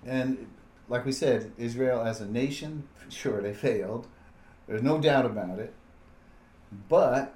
[0.05, 0.47] And
[0.89, 4.07] like we said, Israel as a nation, sure, they failed.
[4.67, 5.73] There's no doubt about it.
[6.89, 7.33] But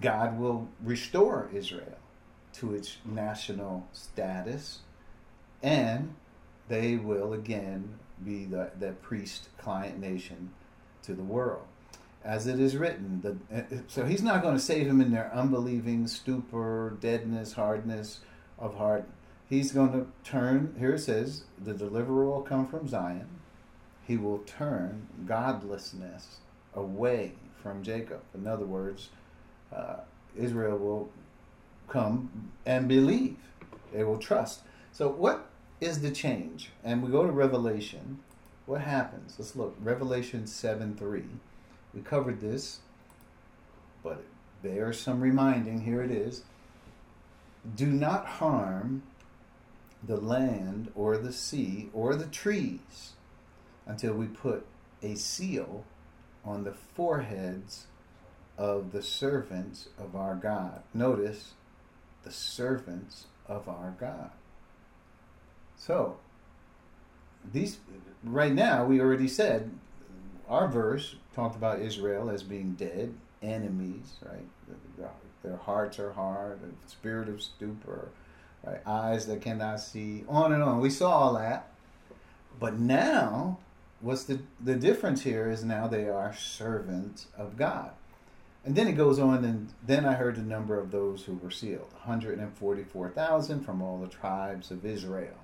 [0.00, 1.98] God will restore Israel
[2.54, 4.78] to its national status,
[5.60, 6.14] and
[6.68, 10.50] they will again be the, the priest client nation
[11.02, 11.62] to the world.
[12.24, 16.06] As it is written, the, so he's not going to save them in their unbelieving
[16.06, 18.20] stupor, deadness, hardness
[18.58, 19.08] of heart.
[19.48, 23.26] He's going to turn, here it says, the deliverer will come from Zion.
[24.06, 26.38] He will turn godlessness
[26.74, 28.22] away from Jacob.
[28.34, 29.10] In other words,
[29.74, 29.96] uh,
[30.36, 31.10] Israel will
[31.88, 33.36] come and believe.
[33.92, 34.60] They will trust.
[34.92, 35.48] So, what
[35.82, 36.70] is the change?
[36.84, 38.20] And we go to Revelation.
[38.66, 39.34] What happens?
[39.38, 39.76] Let's look.
[39.80, 41.24] Revelation 7 3.
[41.92, 42.78] We covered this,
[44.02, 44.28] but it
[44.62, 45.82] bears some reminding.
[45.82, 46.44] Here it is.
[47.74, 49.02] Do not harm
[50.02, 53.12] the land or the sea or the trees
[53.86, 54.64] until we put
[55.02, 55.84] a seal
[56.44, 57.86] on the foreheads
[58.56, 60.82] of the servants of our God.
[60.94, 61.54] Notice
[62.22, 64.30] the servants of our God.
[65.84, 66.16] So,
[67.52, 67.78] these
[68.22, 69.72] right now we already said
[70.48, 73.12] our verse talked about Israel as being dead,
[73.42, 74.46] enemies, right?
[75.42, 78.10] Their hearts are hard, spirit of stupor,
[78.62, 78.80] right?
[78.86, 80.80] Eyes that cannot see, on and on.
[80.80, 81.68] We saw all that.
[82.60, 83.58] But now,
[84.00, 87.90] what's the the difference here is now they are servants of God.
[88.64, 91.50] And then it goes on, and then I heard the number of those who were
[91.50, 95.41] sealed 144,000 from all the tribes of Israel.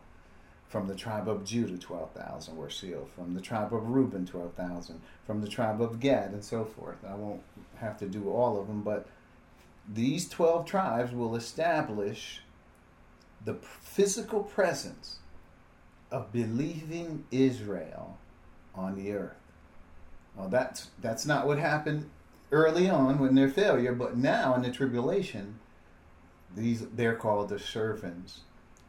[0.69, 3.09] From the tribe of Judah, 12,000 were sealed.
[3.14, 5.01] From the tribe of Reuben, 12,000.
[5.27, 6.99] From the tribe of Gad, and so forth.
[7.09, 7.43] I won't
[7.77, 9.07] have to do all of them, but
[9.93, 12.43] these 12 tribes will establish
[13.45, 15.21] the physical presence
[16.11, 18.19] of believing Israel
[18.75, 19.37] on the earth.
[20.37, 22.11] Well, that's, that's not what happened
[22.53, 25.59] early on when they're failure, but now in the tribulation,
[26.55, 28.41] these they're called the servants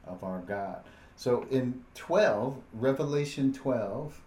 [0.06, 0.84] of our God.
[1.20, 4.22] So in 12, Revelation 12,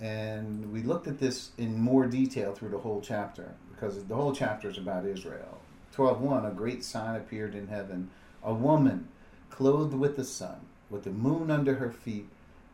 [0.00, 4.34] and we looked at this in more detail through the whole chapter because the whole
[4.34, 5.60] chapter is about Israel.
[5.94, 8.10] 12:1 a great sign appeared in heaven,
[8.42, 9.06] a woman
[9.50, 12.28] clothed with the sun, with the moon under her feet,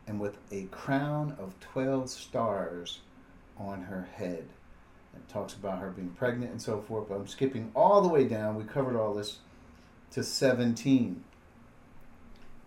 [0.06, 3.00] and with a crown of 12 stars
[3.58, 4.48] on her head.
[5.14, 7.10] It talks about her being pregnant and so forth.
[7.10, 8.56] But I'm skipping all the way down.
[8.56, 9.40] We covered all this
[10.12, 11.22] to 17.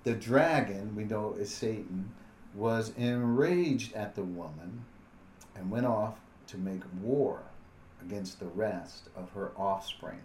[0.04, 2.12] The dragon, we know is Satan,
[2.54, 4.86] was enraged at the woman
[5.56, 7.42] and went off to make war
[8.02, 10.20] against the rest of her offspring.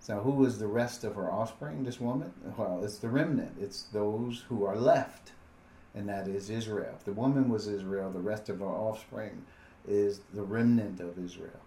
[0.00, 1.84] So, who is the rest of her offspring?
[1.84, 2.32] This woman?
[2.56, 3.56] Well, it's the remnant.
[3.60, 5.32] It's those who are left,
[5.94, 6.94] and that is Israel.
[6.96, 9.44] If the woman was Israel, the rest of her offspring
[9.86, 11.60] is the remnant of Israel.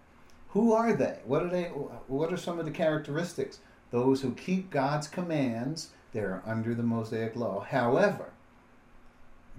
[0.50, 1.20] Who are they?
[1.26, 1.66] What are they?
[1.66, 3.60] What are some of the characteristics?
[3.92, 7.60] Those who keep God's commands, they are under the Mosaic law.
[7.62, 8.32] However,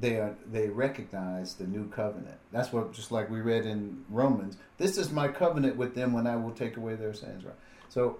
[0.01, 2.39] they are they recognize the new covenant.
[2.53, 4.57] That's what just like we read in Romans.
[4.79, 7.45] This is my covenant with them when I will take away their sins.
[7.45, 7.55] Right.
[7.89, 8.19] So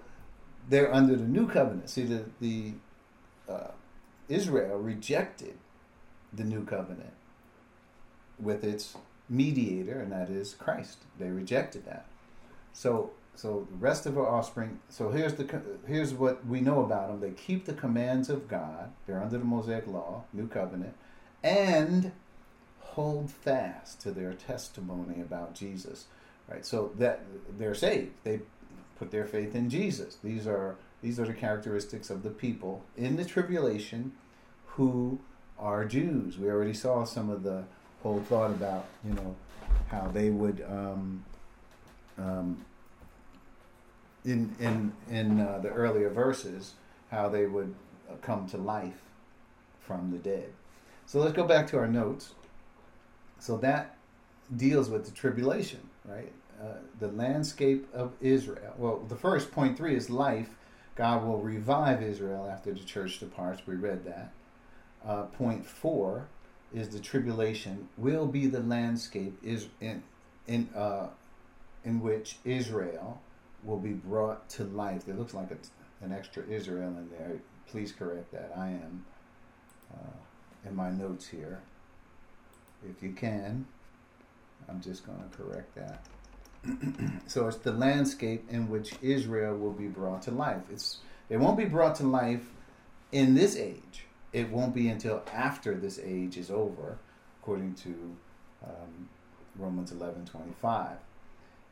[0.69, 1.89] they're under the new covenant.
[1.89, 2.73] See the the
[3.49, 3.71] uh,
[4.29, 5.57] Israel rejected
[6.33, 7.13] the new covenant
[8.39, 8.97] with its
[9.29, 10.99] mediator, and that is Christ.
[11.19, 12.05] They rejected that.
[12.73, 14.79] So, so the rest of our offspring.
[14.89, 17.19] So here's the here's what we know about them.
[17.19, 18.91] They keep the commands of God.
[19.05, 20.95] They're under the Mosaic law, New Covenant,
[21.43, 22.11] and
[22.79, 26.05] hold fast to their testimony about Jesus.
[26.49, 26.65] Right.
[26.65, 27.23] So that
[27.57, 28.11] they're saved.
[28.23, 28.41] They
[28.97, 30.17] put their faith in Jesus.
[30.23, 34.13] These are these are the characteristics of the people in the tribulation
[34.65, 35.19] who
[35.59, 36.37] are Jews.
[36.37, 37.63] We already saw some of the
[38.03, 39.35] whole thought about you know
[39.87, 41.25] how they would um,
[42.17, 42.65] um,
[44.25, 46.73] in in in uh, the earlier verses
[47.11, 47.73] how they would
[48.09, 49.01] uh, come to life
[49.79, 50.49] from the dead.
[51.05, 52.33] So let's go back to our notes.
[53.39, 53.95] So that
[54.55, 56.31] deals with the tribulation, right?
[56.61, 58.73] Uh, the landscape of Israel.
[58.77, 60.49] Well, the first point three is life
[60.95, 63.67] God will revive Israel after the church departs.
[63.67, 64.31] We read that.
[65.05, 66.27] Uh, point four
[66.73, 70.01] is the tribulation will be the landscape is in
[70.47, 71.07] in uh,
[71.83, 73.21] in which Israel
[73.65, 75.05] will be brought to life.
[75.05, 77.39] There looks like a, an extra Israel in there.
[77.67, 78.53] Please correct that.
[78.55, 79.05] I am
[79.93, 81.61] uh, in my notes here.
[82.87, 83.65] If you can,
[84.69, 86.05] I'm just going to correct that.
[87.27, 90.61] so it's the landscape in which Israel will be brought to life.
[90.71, 90.99] It's
[91.29, 92.45] it won't be brought to life
[93.11, 94.05] in this age.
[94.33, 96.97] It won't be until after this age is over,
[97.41, 98.15] according to
[98.63, 99.09] um,
[99.57, 100.97] Romans eleven twenty five.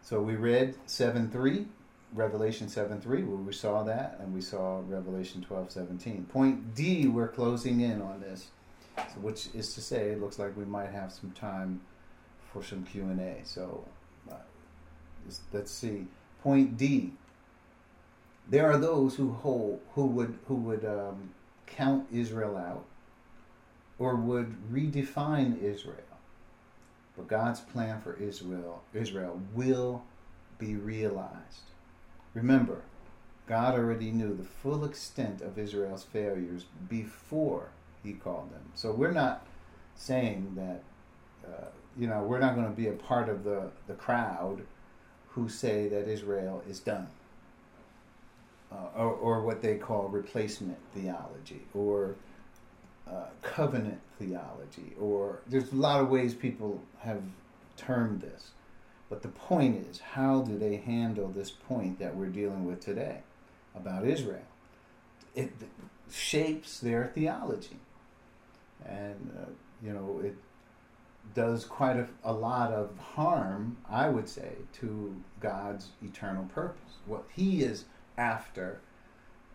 [0.01, 1.67] So we read seven three,
[2.13, 6.25] Revelation seven three, where we saw that, and we saw Revelation twelve seventeen.
[6.25, 8.47] Point D, we're closing in on this,
[8.97, 11.81] so which is to say, it looks like we might have some time
[12.51, 13.41] for some Q and A.
[13.43, 13.83] So
[15.51, 16.05] let's see.
[16.43, 17.13] Point D.
[18.49, 21.31] There are those who hold who would who would um,
[21.65, 22.85] count Israel out,
[23.97, 25.97] or would redefine Israel.
[27.15, 30.03] But God's plan for Israel Israel will
[30.59, 31.71] be realized.
[32.33, 32.81] Remember,
[33.47, 37.69] God already knew the full extent of Israel's failures before
[38.03, 38.63] He called them.
[38.75, 39.45] So we're not
[39.95, 40.83] saying that.
[41.45, 41.65] Uh,
[41.97, 44.61] you know, we're not going to be a part of the, the crowd
[45.29, 47.07] who say that Israel is done,
[48.71, 52.15] uh, or, or, what they call replacement theology, or
[53.09, 57.21] uh, covenant theology, or there's a lot of ways people have
[57.77, 58.51] termed this.
[59.13, 63.19] But the point is, how do they handle this point that we're dealing with today
[63.75, 64.47] about Israel?
[65.35, 65.51] It
[66.11, 67.77] shapes their theology.
[68.83, 69.51] And, uh,
[69.83, 70.35] you know, it
[71.35, 76.93] does quite a, a lot of harm, I would say, to God's eternal purpose.
[77.05, 77.85] What He is
[78.17, 78.79] after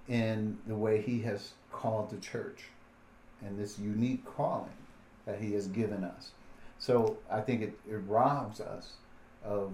[0.06, 2.66] in the way He has called the church
[3.44, 4.78] and this unique calling
[5.26, 6.30] that He has given us.
[6.78, 8.92] So I think it, it robs us
[9.44, 9.72] of,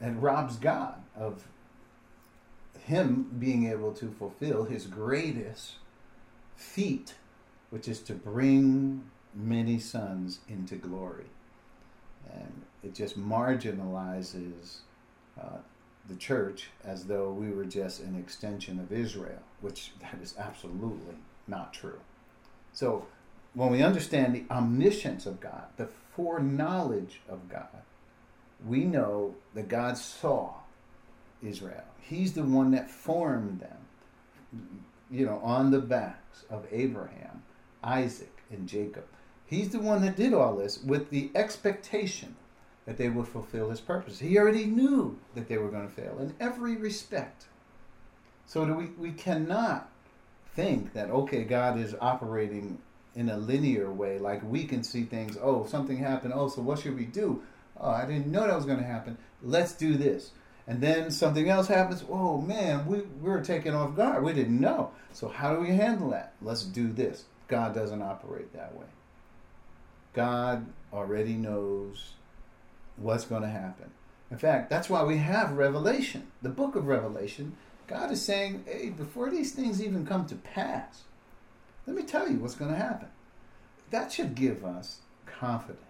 [0.00, 1.44] and robs God of
[2.80, 5.74] Him being able to fulfill His greatest
[6.56, 7.14] feat,
[7.70, 9.04] which is to bring
[9.34, 11.26] many sons into glory
[12.32, 14.78] and it just marginalizes
[15.40, 15.58] uh,
[16.08, 21.16] the church as though we were just an extension of Israel, which that is absolutely
[21.46, 22.00] not true.
[22.72, 23.06] So
[23.54, 27.82] when we understand the omniscience of God, the foreknowledge of God,
[28.66, 30.54] we know that God saw
[31.42, 31.84] Israel.
[32.00, 34.78] He's the one that formed them,
[35.10, 37.42] you know, on the backs of Abraham,
[37.82, 39.04] Isaac, and Jacob.
[39.46, 42.36] He's the one that did all this with the expectation
[42.86, 44.18] that they would fulfill his purpose.
[44.18, 47.46] He already knew that they were going to fail in every respect.
[48.46, 49.90] So we, we cannot
[50.54, 52.78] think that, okay, God is operating
[53.14, 56.80] in a linear way, like we can see things, oh, something happened, oh, so what
[56.80, 57.42] should we do?
[57.80, 59.18] Oh, I didn't know that was going to happen.
[59.42, 60.30] Let's do this.
[60.66, 64.24] And then something else happens, oh man, we, we were taken off guard.
[64.24, 64.92] We didn't know.
[65.12, 66.34] So how do we handle that?
[66.40, 67.24] Let's do this.
[67.48, 68.86] God doesn't operate that way.
[70.14, 72.12] God already knows
[72.96, 73.90] what's going to happen.
[74.30, 77.56] In fact, that's why we have Revelation, the book of Revelation.
[77.86, 81.02] God is saying, hey, before these things even come to pass,
[81.86, 83.08] let me tell you what's going to happen.
[83.90, 85.80] That should give us confidence.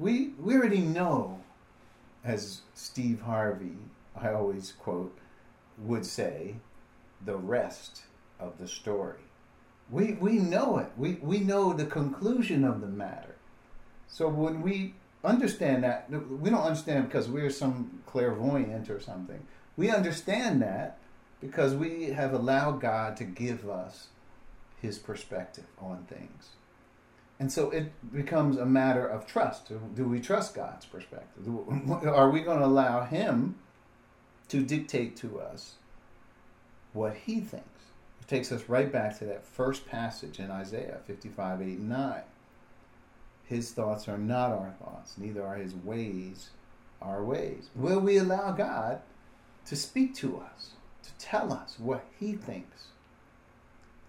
[0.00, 1.40] We, we already know,
[2.24, 3.76] as Steve Harvey,
[4.16, 5.16] I always quote,
[5.76, 6.54] would say,
[7.22, 8.04] the rest
[8.38, 9.20] of the story.
[9.90, 10.90] We, we know it.
[10.96, 13.34] We, we know the conclusion of the matter.
[14.08, 19.46] So when we understand that, we don't understand because we're some clairvoyant or something.
[19.76, 20.96] We understand that
[21.42, 24.06] because we have allowed God to give us
[24.80, 26.48] his perspective on things.
[27.40, 29.72] And so it becomes a matter of trust.
[29.94, 31.48] Do we trust God's perspective?
[32.06, 33.56] Are we going to allow him
[34.48, 35.76] to dictate to us
[36.92, 37.66] what he thinks?
[38.20, 42.20] It takes us right back to that first passage in Isaiah 55, 8, and 9.
[43.44, 46.50] His thoughts are not our thoughts, neither are his ways
[47.00, 47.70] our ways.
[47.74, 49.00] Will we allow God
[49.64, 50.72] to speak to us,
[51.02, 52.88] to tell us what he thinks?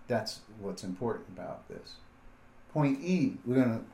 [0.10, 1.96] That's what's important about this.
[2.74, 3.86] Point E, we're going to,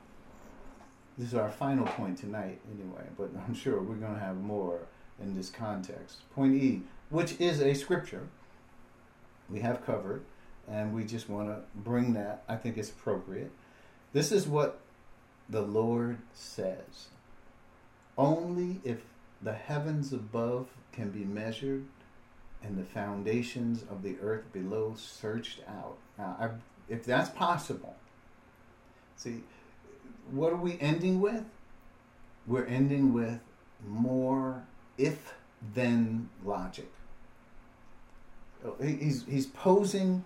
[1.17, 4.81] this is our final point tonight anyway, but I'm sure we're going to have more
[5.19, 6.29] in this context.
[6.35, 8.27] Point E, which is a scripture
[9.49, 10.23] we have covered,
[10.67, 12.43] and we just want to bring that.
[12.47, 13.51] I think it's appropriate.
[14.13, 14.79] This is what
[15.49, 17.07] the Lord says
[18.17, 18.99] Only if
[19.41, 21.85] the heavens above can be measured,
[22.63, 25.97] and the foundations of the earth below searched out.
[26.17, 26.49] Now, I,
[26.91, 27.95] if that's possible,
[29.17, 29.43] see,
[30.31, 31.43] what are we ending with?
[32.45, 33.39] We're ending with
[33.85, 34.63] more
[34.97, 35.33] if
[35.75, 36.91] then logic.
[38.65, 40.23] Oh, he's, he's posing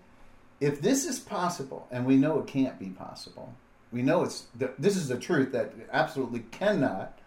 [0.62, 3.56] if this is possible, and we know it can't be possible,
[3.92, 7.18] we know it's this is the truth that absolutely cannot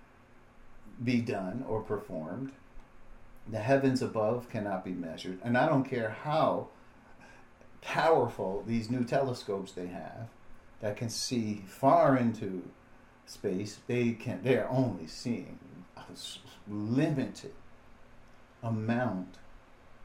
[1.02, 2.52] be done or performed.
[3.50, 6.68] The heavens above cannot be measured, and I don't care how
[7.82, 10.28] powerful these new telescopes they have
[10.84, 12.62] that can see far into
[13.24, 13.78] space.
[13.86, 15.58] They can they are only seeing
[15.96, 16.02] a
[16.68, 17.54] limited
[18.62, 19.36] amount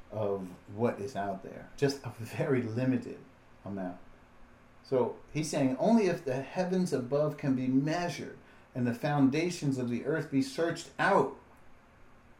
[0.09, 3.17] of what is out there, just a very limited
[3.65, 3.97] amount.
[4.89, 8.37] So he's saying only if the heavens above can be measured
[8.73, 11.35] and the foundations of the earth be searched out,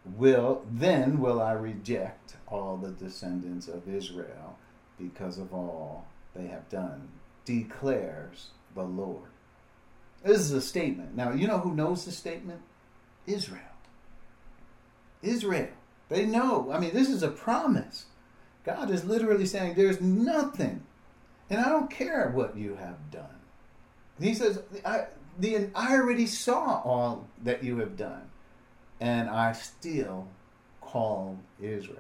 [0.06, 4.58] will then will I reject all the descendants of Israel
[4.98, 7.10] because of all they have done,
[7.46, 9.30] declares the Lord.
[10.24, 11.16] This is a statement.
[11.16, 12.62] Now, you know who knows the statement?
[13.26, 13.62] Israel.
[15.22, 15.70] Israel.
[16.10, 16.72] They know.
[16.72, 18.06] I mean, this is a promise.
[18.66, 20.84] God is literally saying, There's nothing,
[21.50, 23.40] and I don't care what you have done.
[24.20, 25.06] He says, I,
[25.38, 28.30] the, I already saw all that you have done,
[29.00, 30.28] and I still
[30.82, 31.98] called Israel.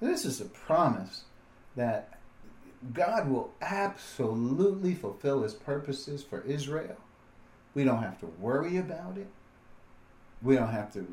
[0.00, 1.24] This is a promise
[1.76, 2.13] that
[2.92, 6.96] God will absolutely fulfill his purposes for Israel.
[7.74, 9.28] We don't have to worry about it.
[10.42, 11.06] We don't have to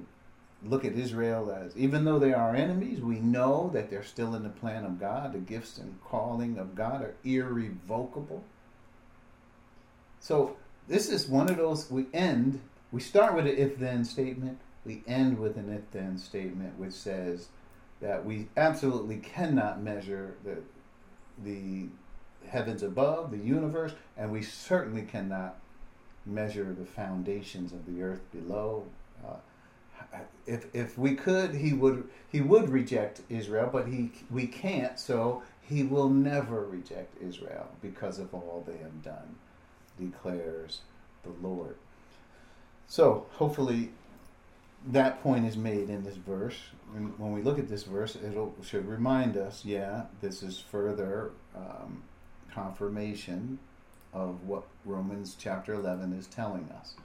[0.63, 4.43] look at Israel as, even though they are enemies, we know that they're still in
[4.43, 5.33] the plan of God.
[5.33, 8.43] The gifts and calling of God are irrevocable.
[10.19, 10.57] So
[10.87, 12.59] this is one of those, we end,
[12.91, 16.93] we start with an if then statement, we end with an if then statement, which
[16.93, 17.47] says
[18.01, 20.57] that we absolutely cannot measure the,
[21.43, 21.87] the
[22.47, 25.55] heavens above, the universe, and we certainly cannot
[26.25, 28.85] measure the foundations of the earth below.
[29.25, 29.35] Uh,
[30.45, 34.99] if if we could, he would he would reject Israel, but he we can't.
[34.99, 39.35] So he will never reject Israel because of all they have done,
[39.99, 40.81] declares
[41.23, 41.75] the Lord.
[42.87, 43.91] So hopefully,
[44.87, 46.57] that point is made in this verse.
[46.95, 51.31] And when we look at this verse, it should remind us, yeah, this is further
[51.55, 52.03] um,
[52.53, 53.59] confirmation
[54.13, 56.95] of what Romans chapter eleven is telling us.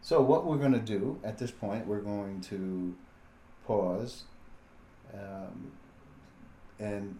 [0.00, 2.94] So what we're going to do at this point, we're going to
[3.66, 4.24] pause,
[5.12, 5.72] um,
[6.78, 7.18] and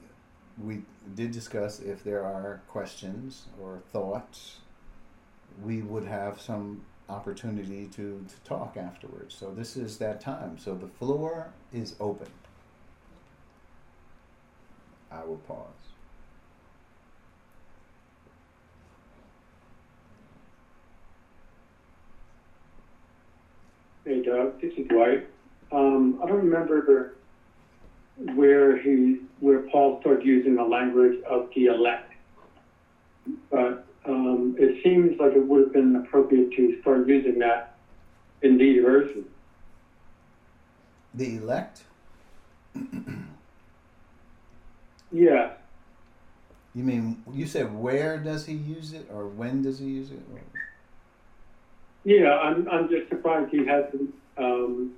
[0.63, 0.83] we
[1.15, 4.59] did discuss if there are questions or thoughts,
[5.63, 9.35] we would have some opportunity to, to talk afterwards.
[9.35, 10.59] So this is that time.
[10.59, 12.29] So the floor is open.
[15.11, 15.67] I will pause.
[24.05, 24.61] Hey, Doug.
[24.61, 25.27] This is Dwight.
[25.73, 27.15] Um, I don't remember
[28.35, 32.13] where he where Paul started using the language of the elect,
[33.51, 37.77] but um, it seems like it would have been appropriate to start using that
[38.43, 39.25] in these verses.
[41.15, 41.83] The elect.
[45.13, 45.53] yeah.
[46.75, 50.21] You mean you said where does he use it, or when does he use it?
[52.05, 54.93] Yeah, I'm, I'm just surprised he hasn't, um,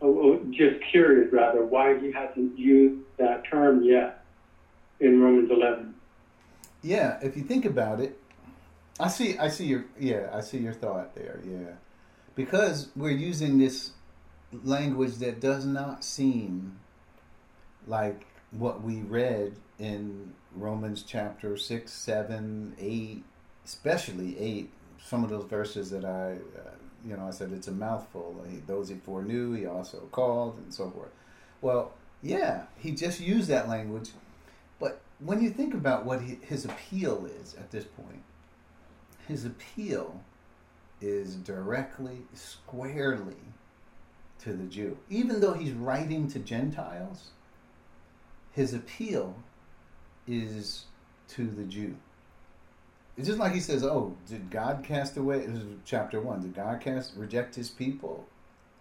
[0.00, 4.24] oh, oh, just curious rather, why he hasn't used that term yet
[5.00, 5.94] in Romans 11.
[6.82, 8.18] Yeah, if you think about it,
[8.98, 11.74] I see, I see your, yeah, I see your thought there, yeah.
[12.34, 13.92] Because we're using this
[14.64, 16.78] language that does not seem
[17.86, 23.24] like what we read in Romans chapter 6, 7, 8,
[23.64, 24.70] especially 8,
[25.04, 26.70] some of those verses that I, uh,
[27.06, 28.44] you know, I said it's a mouthful.
[28.48, 31.10] He, those he foreknew, he also called, and so forth.
[31.60, 34.10] Well, yeah, he just used that language.
[35.24, 38.22] When you think about what he, his appeal is at this point,
[39.28, 40.20] his appeal
[41.00, 43.36] is directly, squarely
[44.40, 44.98] to the Jew.
[45.08, 47.30] Even though he's writing to Gentiles,
[48.52, 49.36] his appeal
[50.26, 50.84] is
[51.28, 51.96] to the Jew.
[53.16, 56.40] It's just like he says, "Oh, did God cast away?" This is chapter one.
[56.40, 58.26] Did God cast reject His people?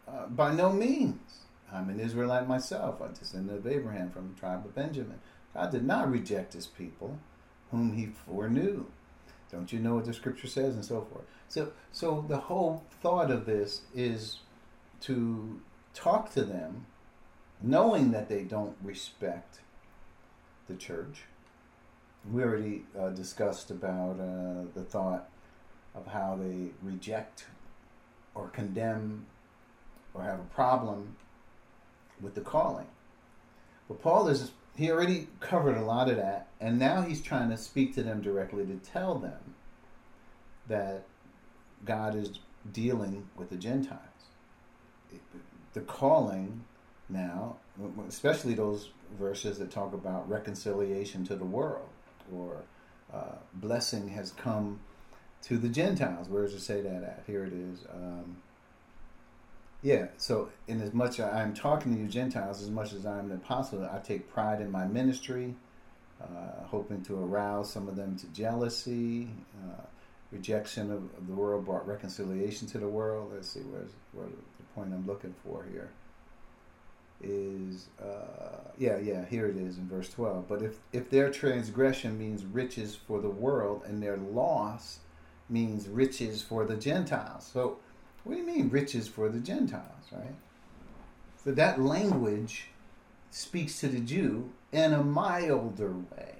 [0.07, 1.41] Uh, by no means.
[1.71, 5.19] I'm an Israelite myself, a descendant of Abraham from the tribe of Benjamin.
[5.53, 7.19] God did not reject His people,
[7.71, 8.85] whom He foreknew.
[9.51, 11.25] Don't you know what the Scripture says, and so forth.
[11.49, 14.39] So, so the whole thought of this is
[15.01, 15.59] to
[15.93, 16.85] talk to them
[17.61, 19.59] knowing that they don't respect
[20.67, 21.23] the church.
[22.31, 25.29] We already uh, discussed about uh, the thought
[25.95, 27.45] of how they reject
[28.35, 29.25] or condemn
[30.13, 31.15] or have a problem
[32.21, 32.87] with the calling.
[33.87, 37.57] But Paul is he already covered a lot of that, and now he's trying to
[37.57, 39.55] speak to them directly to tell them
[40.67, 41.03] that
[41.85, 42.39] God is
[42.71, 43.99] dealing with the Gentiles.
[45.73, 46.63] The calling
[47.09, 47.57] now,
[48.07, 51.89] especially those verses that talk about reconciliation to the world
[52.33, 52.63] or
[53.13, 54.79] uh, blessing has come
[55.43, 56.29] to the Gentiles.
[56.29, 57.23] Where does it say that at?
[57.27, 57.79] Here it is.
[57.93, 58.37] Um,
[59.81, 63.29] yeah, so in as much as I'm talking to you Gentiles, as much as I'm
[63.29, 65.55] the apostle, I take pride in my ministry,
[66.21, 69.29] uh, hoping to arouse some of them to jealousy.
[69.63, 69.81] Uh,
[70.31, 73.31] rejection of, of, the world brought reconciliation to the world.
[73.33, 75.89] Let's see, where's where the point I'm looking for here
[77.23, 82.17] is uh, yeah yeah here it is in verse 12 but if if their transgression
[82.17, 84.99] means riches for the world and their loss
[85.49, 87.77] means riches for the gentiles so
[88.23, 90.35] what do you mean riches for the gentiles right
[91.43, 92.67] so that language
[93.31, 96.35] speaks to the jew in a milder way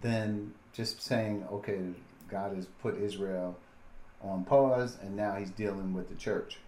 [0.00, 1.80] than just saying okay
[2.28, 3.56] god has put israel
[4.22, 6.58] on pause and now he's dealing with the church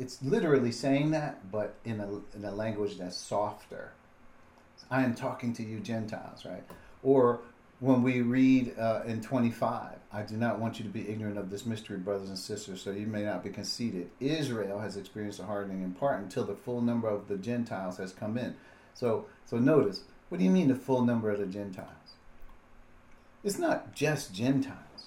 [0.00, 3.92] it's literally saying that, but in a, in a language that's softer.
[4.90, 6.64] I am talking to you Gentiles, right?
[7.02, 7.40] Or
[7.80, 11.50] when we read uh, in 25, I do not want you to be ignorant of
[11.50, 14.10] this mystery, brothers and sisters, so you may not be conceited.
[14.20, 18.12] Israel has experienced a hardening in part until the full number of the Gentiles has
[18.12, 18.54] come in.
[18.92, 21.88] So, so notice, what do you mean the full number of the Gentiles?
[23.42, 25.06] It's not just Gentiles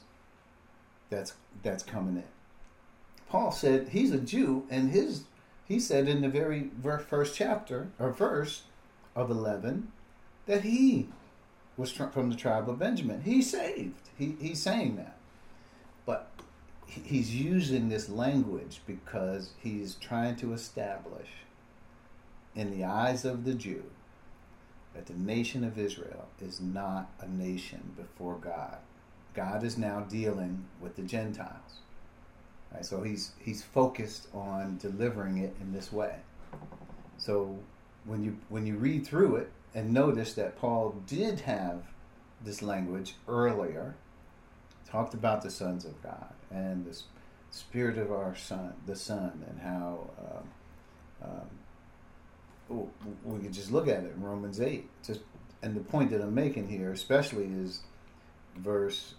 [1.12, 2.24] that's that's coming in.
[3.30, 5.26] Paul said he's a Jew, and his
[5.68, 6.72] he said in the very
[7.08, 8.64] first chapter or verse
[9.16, 9.92] of eleven
[10.48, 11.10] that he
[11.78, 13.22] was from the tribe of Benjamin.
[13.22, 14.10] He's saved.
[14.18, 15.18] He, he's saying that,
[16.06, 16.30] but
[16.86, 21.30] he's using this language because he's trying to establish
[22.56, 23.84] in the eyes of the Jew
[24.94, 28.78] that the nation of Israel is not a nation before God.
[29.34, 31.80] God is now dealing with the Gentiles.
[32.72, 32.86] Right?
[32.86, 36.16] So he's he's focused on delivering it in this way.
[37.18, 37.58] So
[38.06, 41.84] when you when you read through it and notice that Paul did have
[42.44, 43.96] this language earlier,
[44.90, 47.02] talked about the sons of God and the
[47.52, 50.10] spirit of our son, the Son, and how
[51.24, 51.40] um,
[52.70, 52.90] um,
[53.24, 54.90] we could just look at it in Romans eight.
[55.06, 55.22] Just
[55.62, 57.82] and the point that I'm making here, especially, is
[58.58, 59.16] verse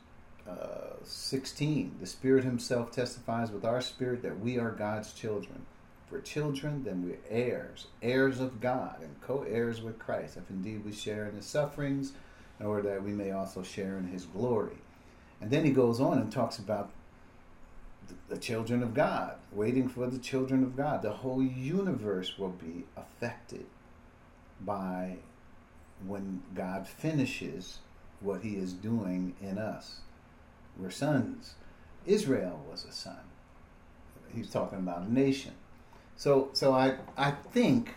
[0.49, 5.65] uh, 16 the spirit himself testifies with our spirit that we are god's children
[6.09, 10.93] for children then we're heirs heirs of god and co-heirs with christ if indeed we
[10.93, 12.13] share in his sufferings
[12.61, 14.79] in order that we may also share in his glory
[15.41, 16.91] and then he goes on and talks about
[18.29, 22.85] the children of god waiting for the children of god the whole universe will be
[22.97, 23.67] affected
[24.61, 25.17] by
[26.07, 27.79] when god finishes
[28.21, 30.01] what he is doing in us
[30.79, 31.55] we're sons.
[32.07, 33.21] Israel was a son.
[34.35, 35.53] He's talking about a nation.
[36.17, 37.95] So, so I, I think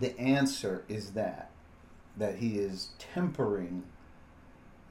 [0.00, 1.50] the answer is that
[2.18, 3.82] that he is tempering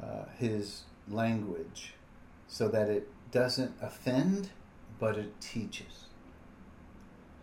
[0.01, 1.95] uh, his language
[2.47, 4.51] so that it doesn't offend,
[4.99, 6.05] but it teaches.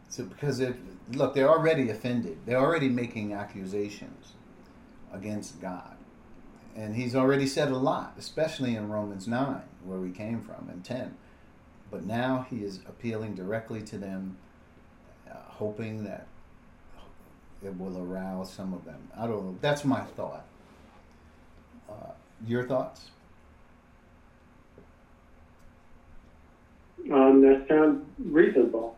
[0.09, 0.77] So, because it
[1.13, 2.39] look, they're already offended.
[2.47, 4.35] They're already making accusations
[5.13, 5.97] against God
[6.75, 10.85] and he's already said a lot, especially in Romans 9, where we came from, and
[10.85, 11.17] 10.
[11.91, 14.39] But now he is appealing directly to them,
[15.63, 16.27] hoping that
[17.65, 19.09] it will arouse some of them.
[19.17, 19.59] I don't know.
[19.61, 20.45] That's my thought.
[21.89, 22.11] Uh,
[22.49, 23.11] your thoughts?
[27.13, 28.97] Um, that sounds reasonable.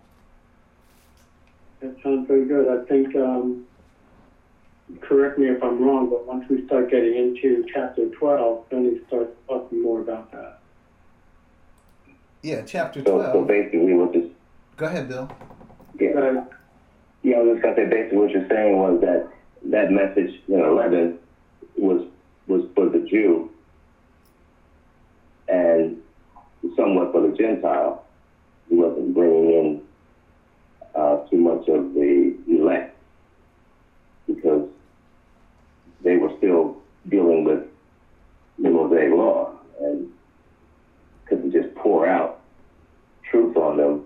[1.81, 2.67] That sounds very good.
[2.67, 3.67] I think um,
[5.03, 9.07] correct me if I'm wrong, but once we start getting into chapter 12, then he
[9.07, 10.61] start talking more about that.
[12.43, 13.23] Yeah, chapter 12.
[13.23, 14.31] So, so basically, what this.
[14.79, 15.31] Go ahead, Bill.
[16.01, 16.11] Yeah.
[16.11, 16.54] Uh,
[17.25, 19.23] yeah, I was just to say basically what you're saying was that
[19.71, 21.13] that message in 11
[21.77, 22.01] was
[22.47, 23.47] was for the Jew
[25.49, 25.97] and
[26.77, 27.99] somewhat for the Gentile.
[28.69, 29.77] He wasn't bringing in
[30.95, 32.89] uh, too much of the elect
[34.27, 34.63] because
[36.03, 36.73] they were still
[37.09, 37.61] dealing with
[38.59, 39.51] the Mosaic law
[39.81, 40.07] and
[41.27, 42.35] couldn't just pour out
[43.31, 44.01] truth on them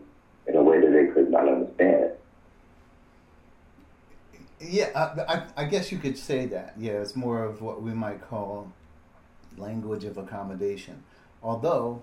[0.47, 2.11] in a way that they could not understand.
[4.61, 6.75] Yeah, uh, I, I, I guess you could say that.
[6.79, 8.73] Yeah, it's more of what we might call
[9.57, 11.03] language of accommodation.
[11.43, 12.03] Although,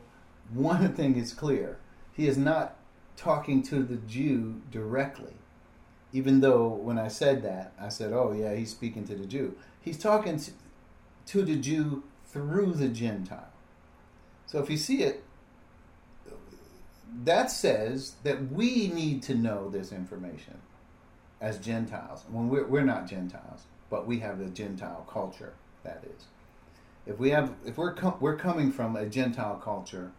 [0.54, 1.78] one thing is clear
[2.14, 2.78] he is not
[3.18, 5.34] talking to the Jew directly.
[6.14, 9.56] Even though when I said that, I said, oh, yeah, he's speaking to the Jew.
[9.82, 10.40] He's talking
[11.26, 13.50] to the Jew through the Gentile.
[14.46, 15.24] So if you see it,
[17.24, 20.60] that says that we need to know this information
[21.42, 22.24] as Gentiles.
[22.30, 26.26] When we're, we're not Gentiles, but we have the Gentile culture, that is.
[27.06, 30.12] If we have, if we're com- we're coming from a Gentile culture,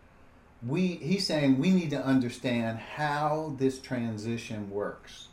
[0.65, 5.29] we he's saying we need to understand how this transition works.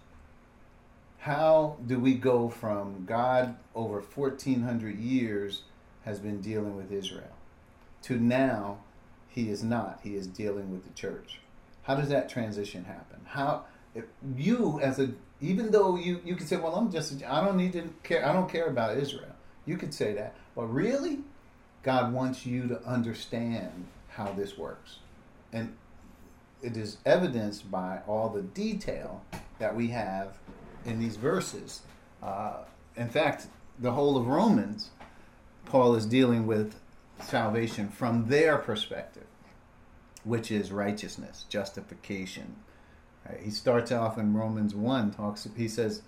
[1.20, 5.62] How do we go from God over 1400 years
[6.04, 7.36] has been dealing with Israel
[8.02, 8.80] to now
[9.30, 10.00] he is not.
[10.04, 11.40] He is dealing with the church.
[11.84, 13.22] How does that transition happen?
[13.26, 13.66] How
[14.36, 15.10] you as a
[15.42, 18.26] even though you you could say, well, I'm just I don't need to care.
[18.28, 19.36] I don't care about Israel.
[19.66, 21.20] You could say that, but really,
[21.84, 25.00] God wants you to understand how this works,
[25.52, 25.76] and
[26.62, 29.24] it is evidenced by all the detail
[29.60, 30.38] that we have
[30.86, 31.82] in these verses.
[32.22, 32.64] Uh,
[32.96, 33.48] in fact,
[33.80, 34.92] the whole of Romans,
[35.66, 36.76] Paul is dealing with
[37.22, 39.28] salvation from their perspective,
[40.24, 42.56] which is righteousness, justification.
[43.28, 43.40] Right?
[43.42, 46.02] He starts off in Romans 1, talks he says,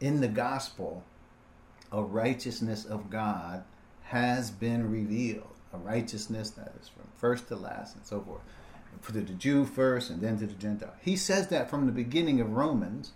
[0.00, 1.04] In the gospel,
[1.92, 3.64] a righteousness of God
[4.04, 5.48] has been revealed.
[5.72, 8.42] A righteousness that is from first to last and so forth.
[9.06, 10.94] To the Jew first and then to the Gentile.
[11.00, 13.12] He says that from the beginning of Romans,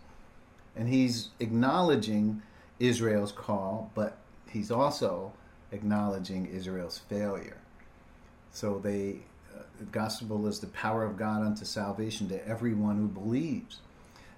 [0.77, 2.43] and he's acknowledging
[2.79, 5.33] Israel's call, but he's also
[5.73, 7.59] acknowledging Israel's failure.
[8.53, 9.21] So they,
[9.81, 13.79] the gospel is the power of God unto salvation to everyone who believes.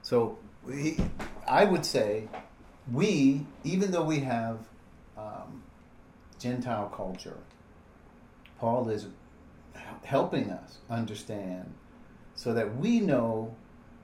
[0.00, 0.96] So we,
[1.48, 2.28] I would say,
[2.90, 4.58] we, even though we have
[5.18, 5.64] um,
[6.38, 7.36] Gentile culture,
[8.60, 9.08] Paul is
[10.04, 11.74] helping us understand
[12.36, 13.52] so that we know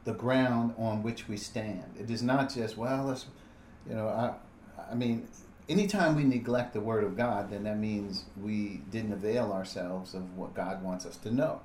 [0.05, 1.84] the ground on which we stand.
[2.01, 3.26] It is not just, well, let's,
[3.89, 4.34] you know, I,
[4.91, 5.28] I mean,
[5.68, 10.36] anytime we neglect the Word of God, then that means we didn't avail ourselves of
[10.36, 11.60] what God wants us to know.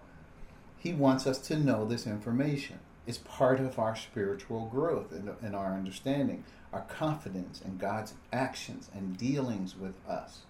[0.77, 2.79] He wants us to know this information.
[3.07, 8.89] It's part of our spiritual growth and, and our understanding, our confidence in God's actions
[8.93, 10.41] and dealings with us.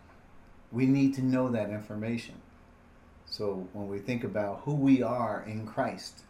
[0.71, 2.35] We need to know that information.
[3.25, 6.21] So when we think about who we are in Christ,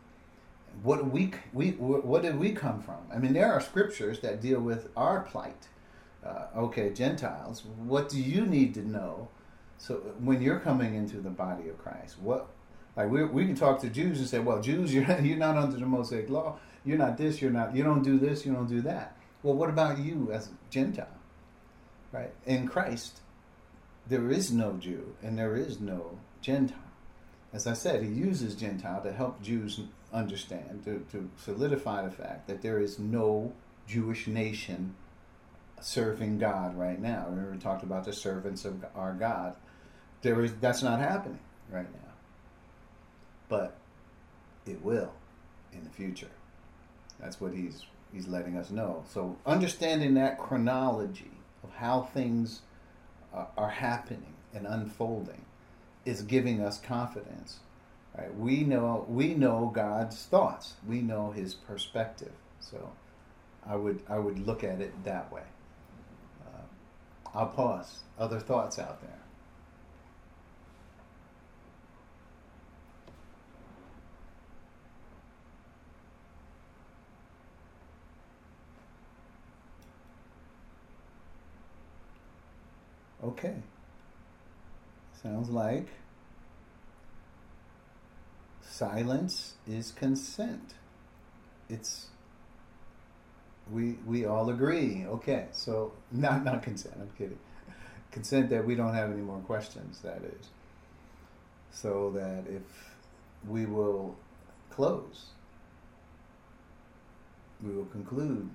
[0.81, 2.97] what we we what did we come from?
[3.13, 5.67] I mean, there are scriptures that deal with our plight
[6.25, 9.27] uh, okay, Gentiles, what do you need to know?
[9.77, 12.47] So when you're coming into the body of Christ, what
[12.95, 15.77] like we, we can talk to Jews and say, well, Jews, you're you're not under
[15.77, 16.57] the Mosaic law.
[16.85, 17.41] You're not this.
[17.41, 17.75] You're not.
[17.75, 18.45] You don't do this.
[18.45, 19.17] You don't do that.
[19.41, 21.07] Well, what about you as a Gentile?
[22.11, 23.21] Right in Christ,
[24.07, 26.77] there is no Jew and there is no Gentile.
[27.51, 29.79] As I said, he uses Gentile to help Jews
[30.11, 33.53] understand to, to solidify the fact that there is no
[33.87, 34.95] Jewish nation
[35.83, 37.25] serving God right now.
[37.29, 39.55] Remember, we talked about the servants of our God.
[40.21, 42.11] There is that's not happening right now,
[43.49, 43.75] but
[44.65, 45.11] it will
[45.73, 46.31] in the future.
[47.19, 49.03] That's what he's he's letting us know.
[49.09, 51.31] So understanding that chronology
[51.63, 52.61] of how things
[53.33, 55.45] are, are happening and unfolding
[56.05, 57.59] is giving us confidence.
[58.17, 58.33] Right?
[58.37, 60.75] We know we know God's thoughts.
[60.87, 62.33] We know His perspective.
[62.59, 62.91] So
[63.67, 65.43] I would I would look at it that way.
[67.35, 68.01] I'll pause.
[68.19, 69.09] Other thoughts out there?
[83.23, 83.55] Okay.
[85.21, 85.87] Sounds like
[88.61, 90.73] silence is consent.
[91.69, 92.07] It's
[93.71, 95.05] we we all agree.
[95.07, 96.95] Okay, so not not consent.
[96.99, 97.39] I'm kidding.
[98.11, 99.99] Consent that we don't have any more questions.
[99.99, 100.49] That is,
[101.71, 102.61] so that if
[103.47, 104.15] we will
[104.69, 105.25] close,
[107.61, 108.49] we will conclude.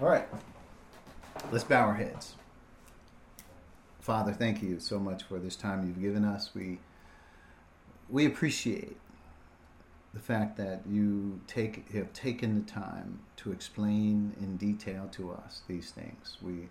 [0.00, 0.26] All right,
[1.52, 2.34] let's bow our heads.
[4.00, 6.54] Father, thank you so much for this time you've given us.
[6.54, 6.78] We
[8.08, 8.96] we appreciate
[10.12, 15.62] the fact that you take have taken the time to explain in detail to us
[15.68, 16.36] these things.
[16.42, 16.68] We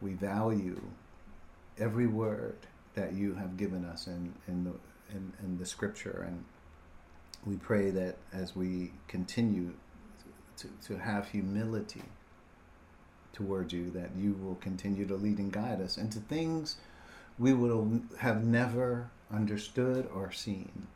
[0.00, 0.80] we value
[1.78, 2.56] every word
[2.94, 4.74] that you have given us in in the
[5.14, 6.44] in, in the scripture and
[7.44, 9.72] we pray that as we continue
[10.56, 12.02] to, to have humility
[13.32, 16.76] toward you, that you will continue to lead and guide us into things
[17.38, 20.86] we would have never understood or seen.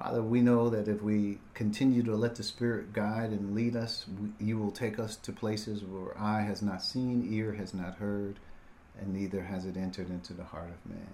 [0.00, 4.06] Father, we know that if we continue to let the Spirit guide and lead us,
[4.38, 8.36] you will take us to places where eye has not seen, ear has not heard,
[8.98, 11.12] and neither has it entered into the heart of man.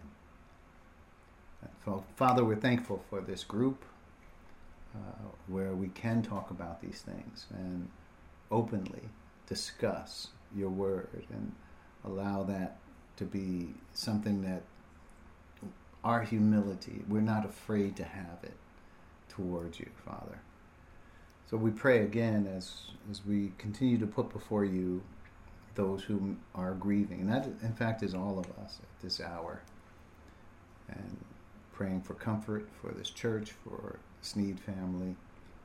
[2.14, 3.84] Father, we're thankful for this group
[4.94, 7.88] uh, where we can talk about these things and
[8.52, 9.08] openly
[9.48, 11.50] discuss your word and
[12.04, 12.76] allow that
[13.16, 14.62] to be something that
[16.04, 18.54] our humility, we're not afraid to have it
[19.28, 20.40] towards you, Father.
[21.50, 25.02] So we pray again as as we continue to put before you
[25.74, 29.60] those who are grieving, and that in fact is all of us at this hour.
[30.88, 31.16] And
[31.72, 35.14] praying for comfort for this church, for Sneed family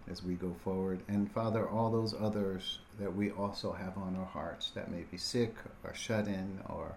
[0.09, 1.01] as we go forward.
[1.07, 5.18] And Father, all those others that we also have on our hearts that may be
[5.18, 6.95] sick or shut in or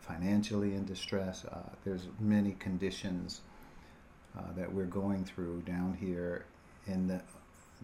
[0.00, 1.44] financially in distress.
[1.44, 3.40] Uh, there's many conditions
[4.36, 6.44] uh, that we're going through down here
[6.86, 7.20] in the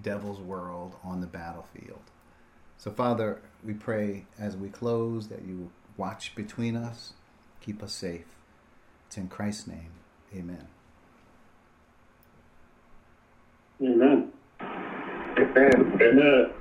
[0.03, 2.01] devil's world on the battlefield.
[2.79, 7.13] So, Father, we pray as we close that you watch between us,
[7.61, 8.25] keep us safe.
[9.07, 9.91] It's in Christ's name.
[10.35, 10.67] Amen.
[13.83, 14.33] Amen.
[14.61, 15.99] Amen.
[16.01, 16.47] Amen.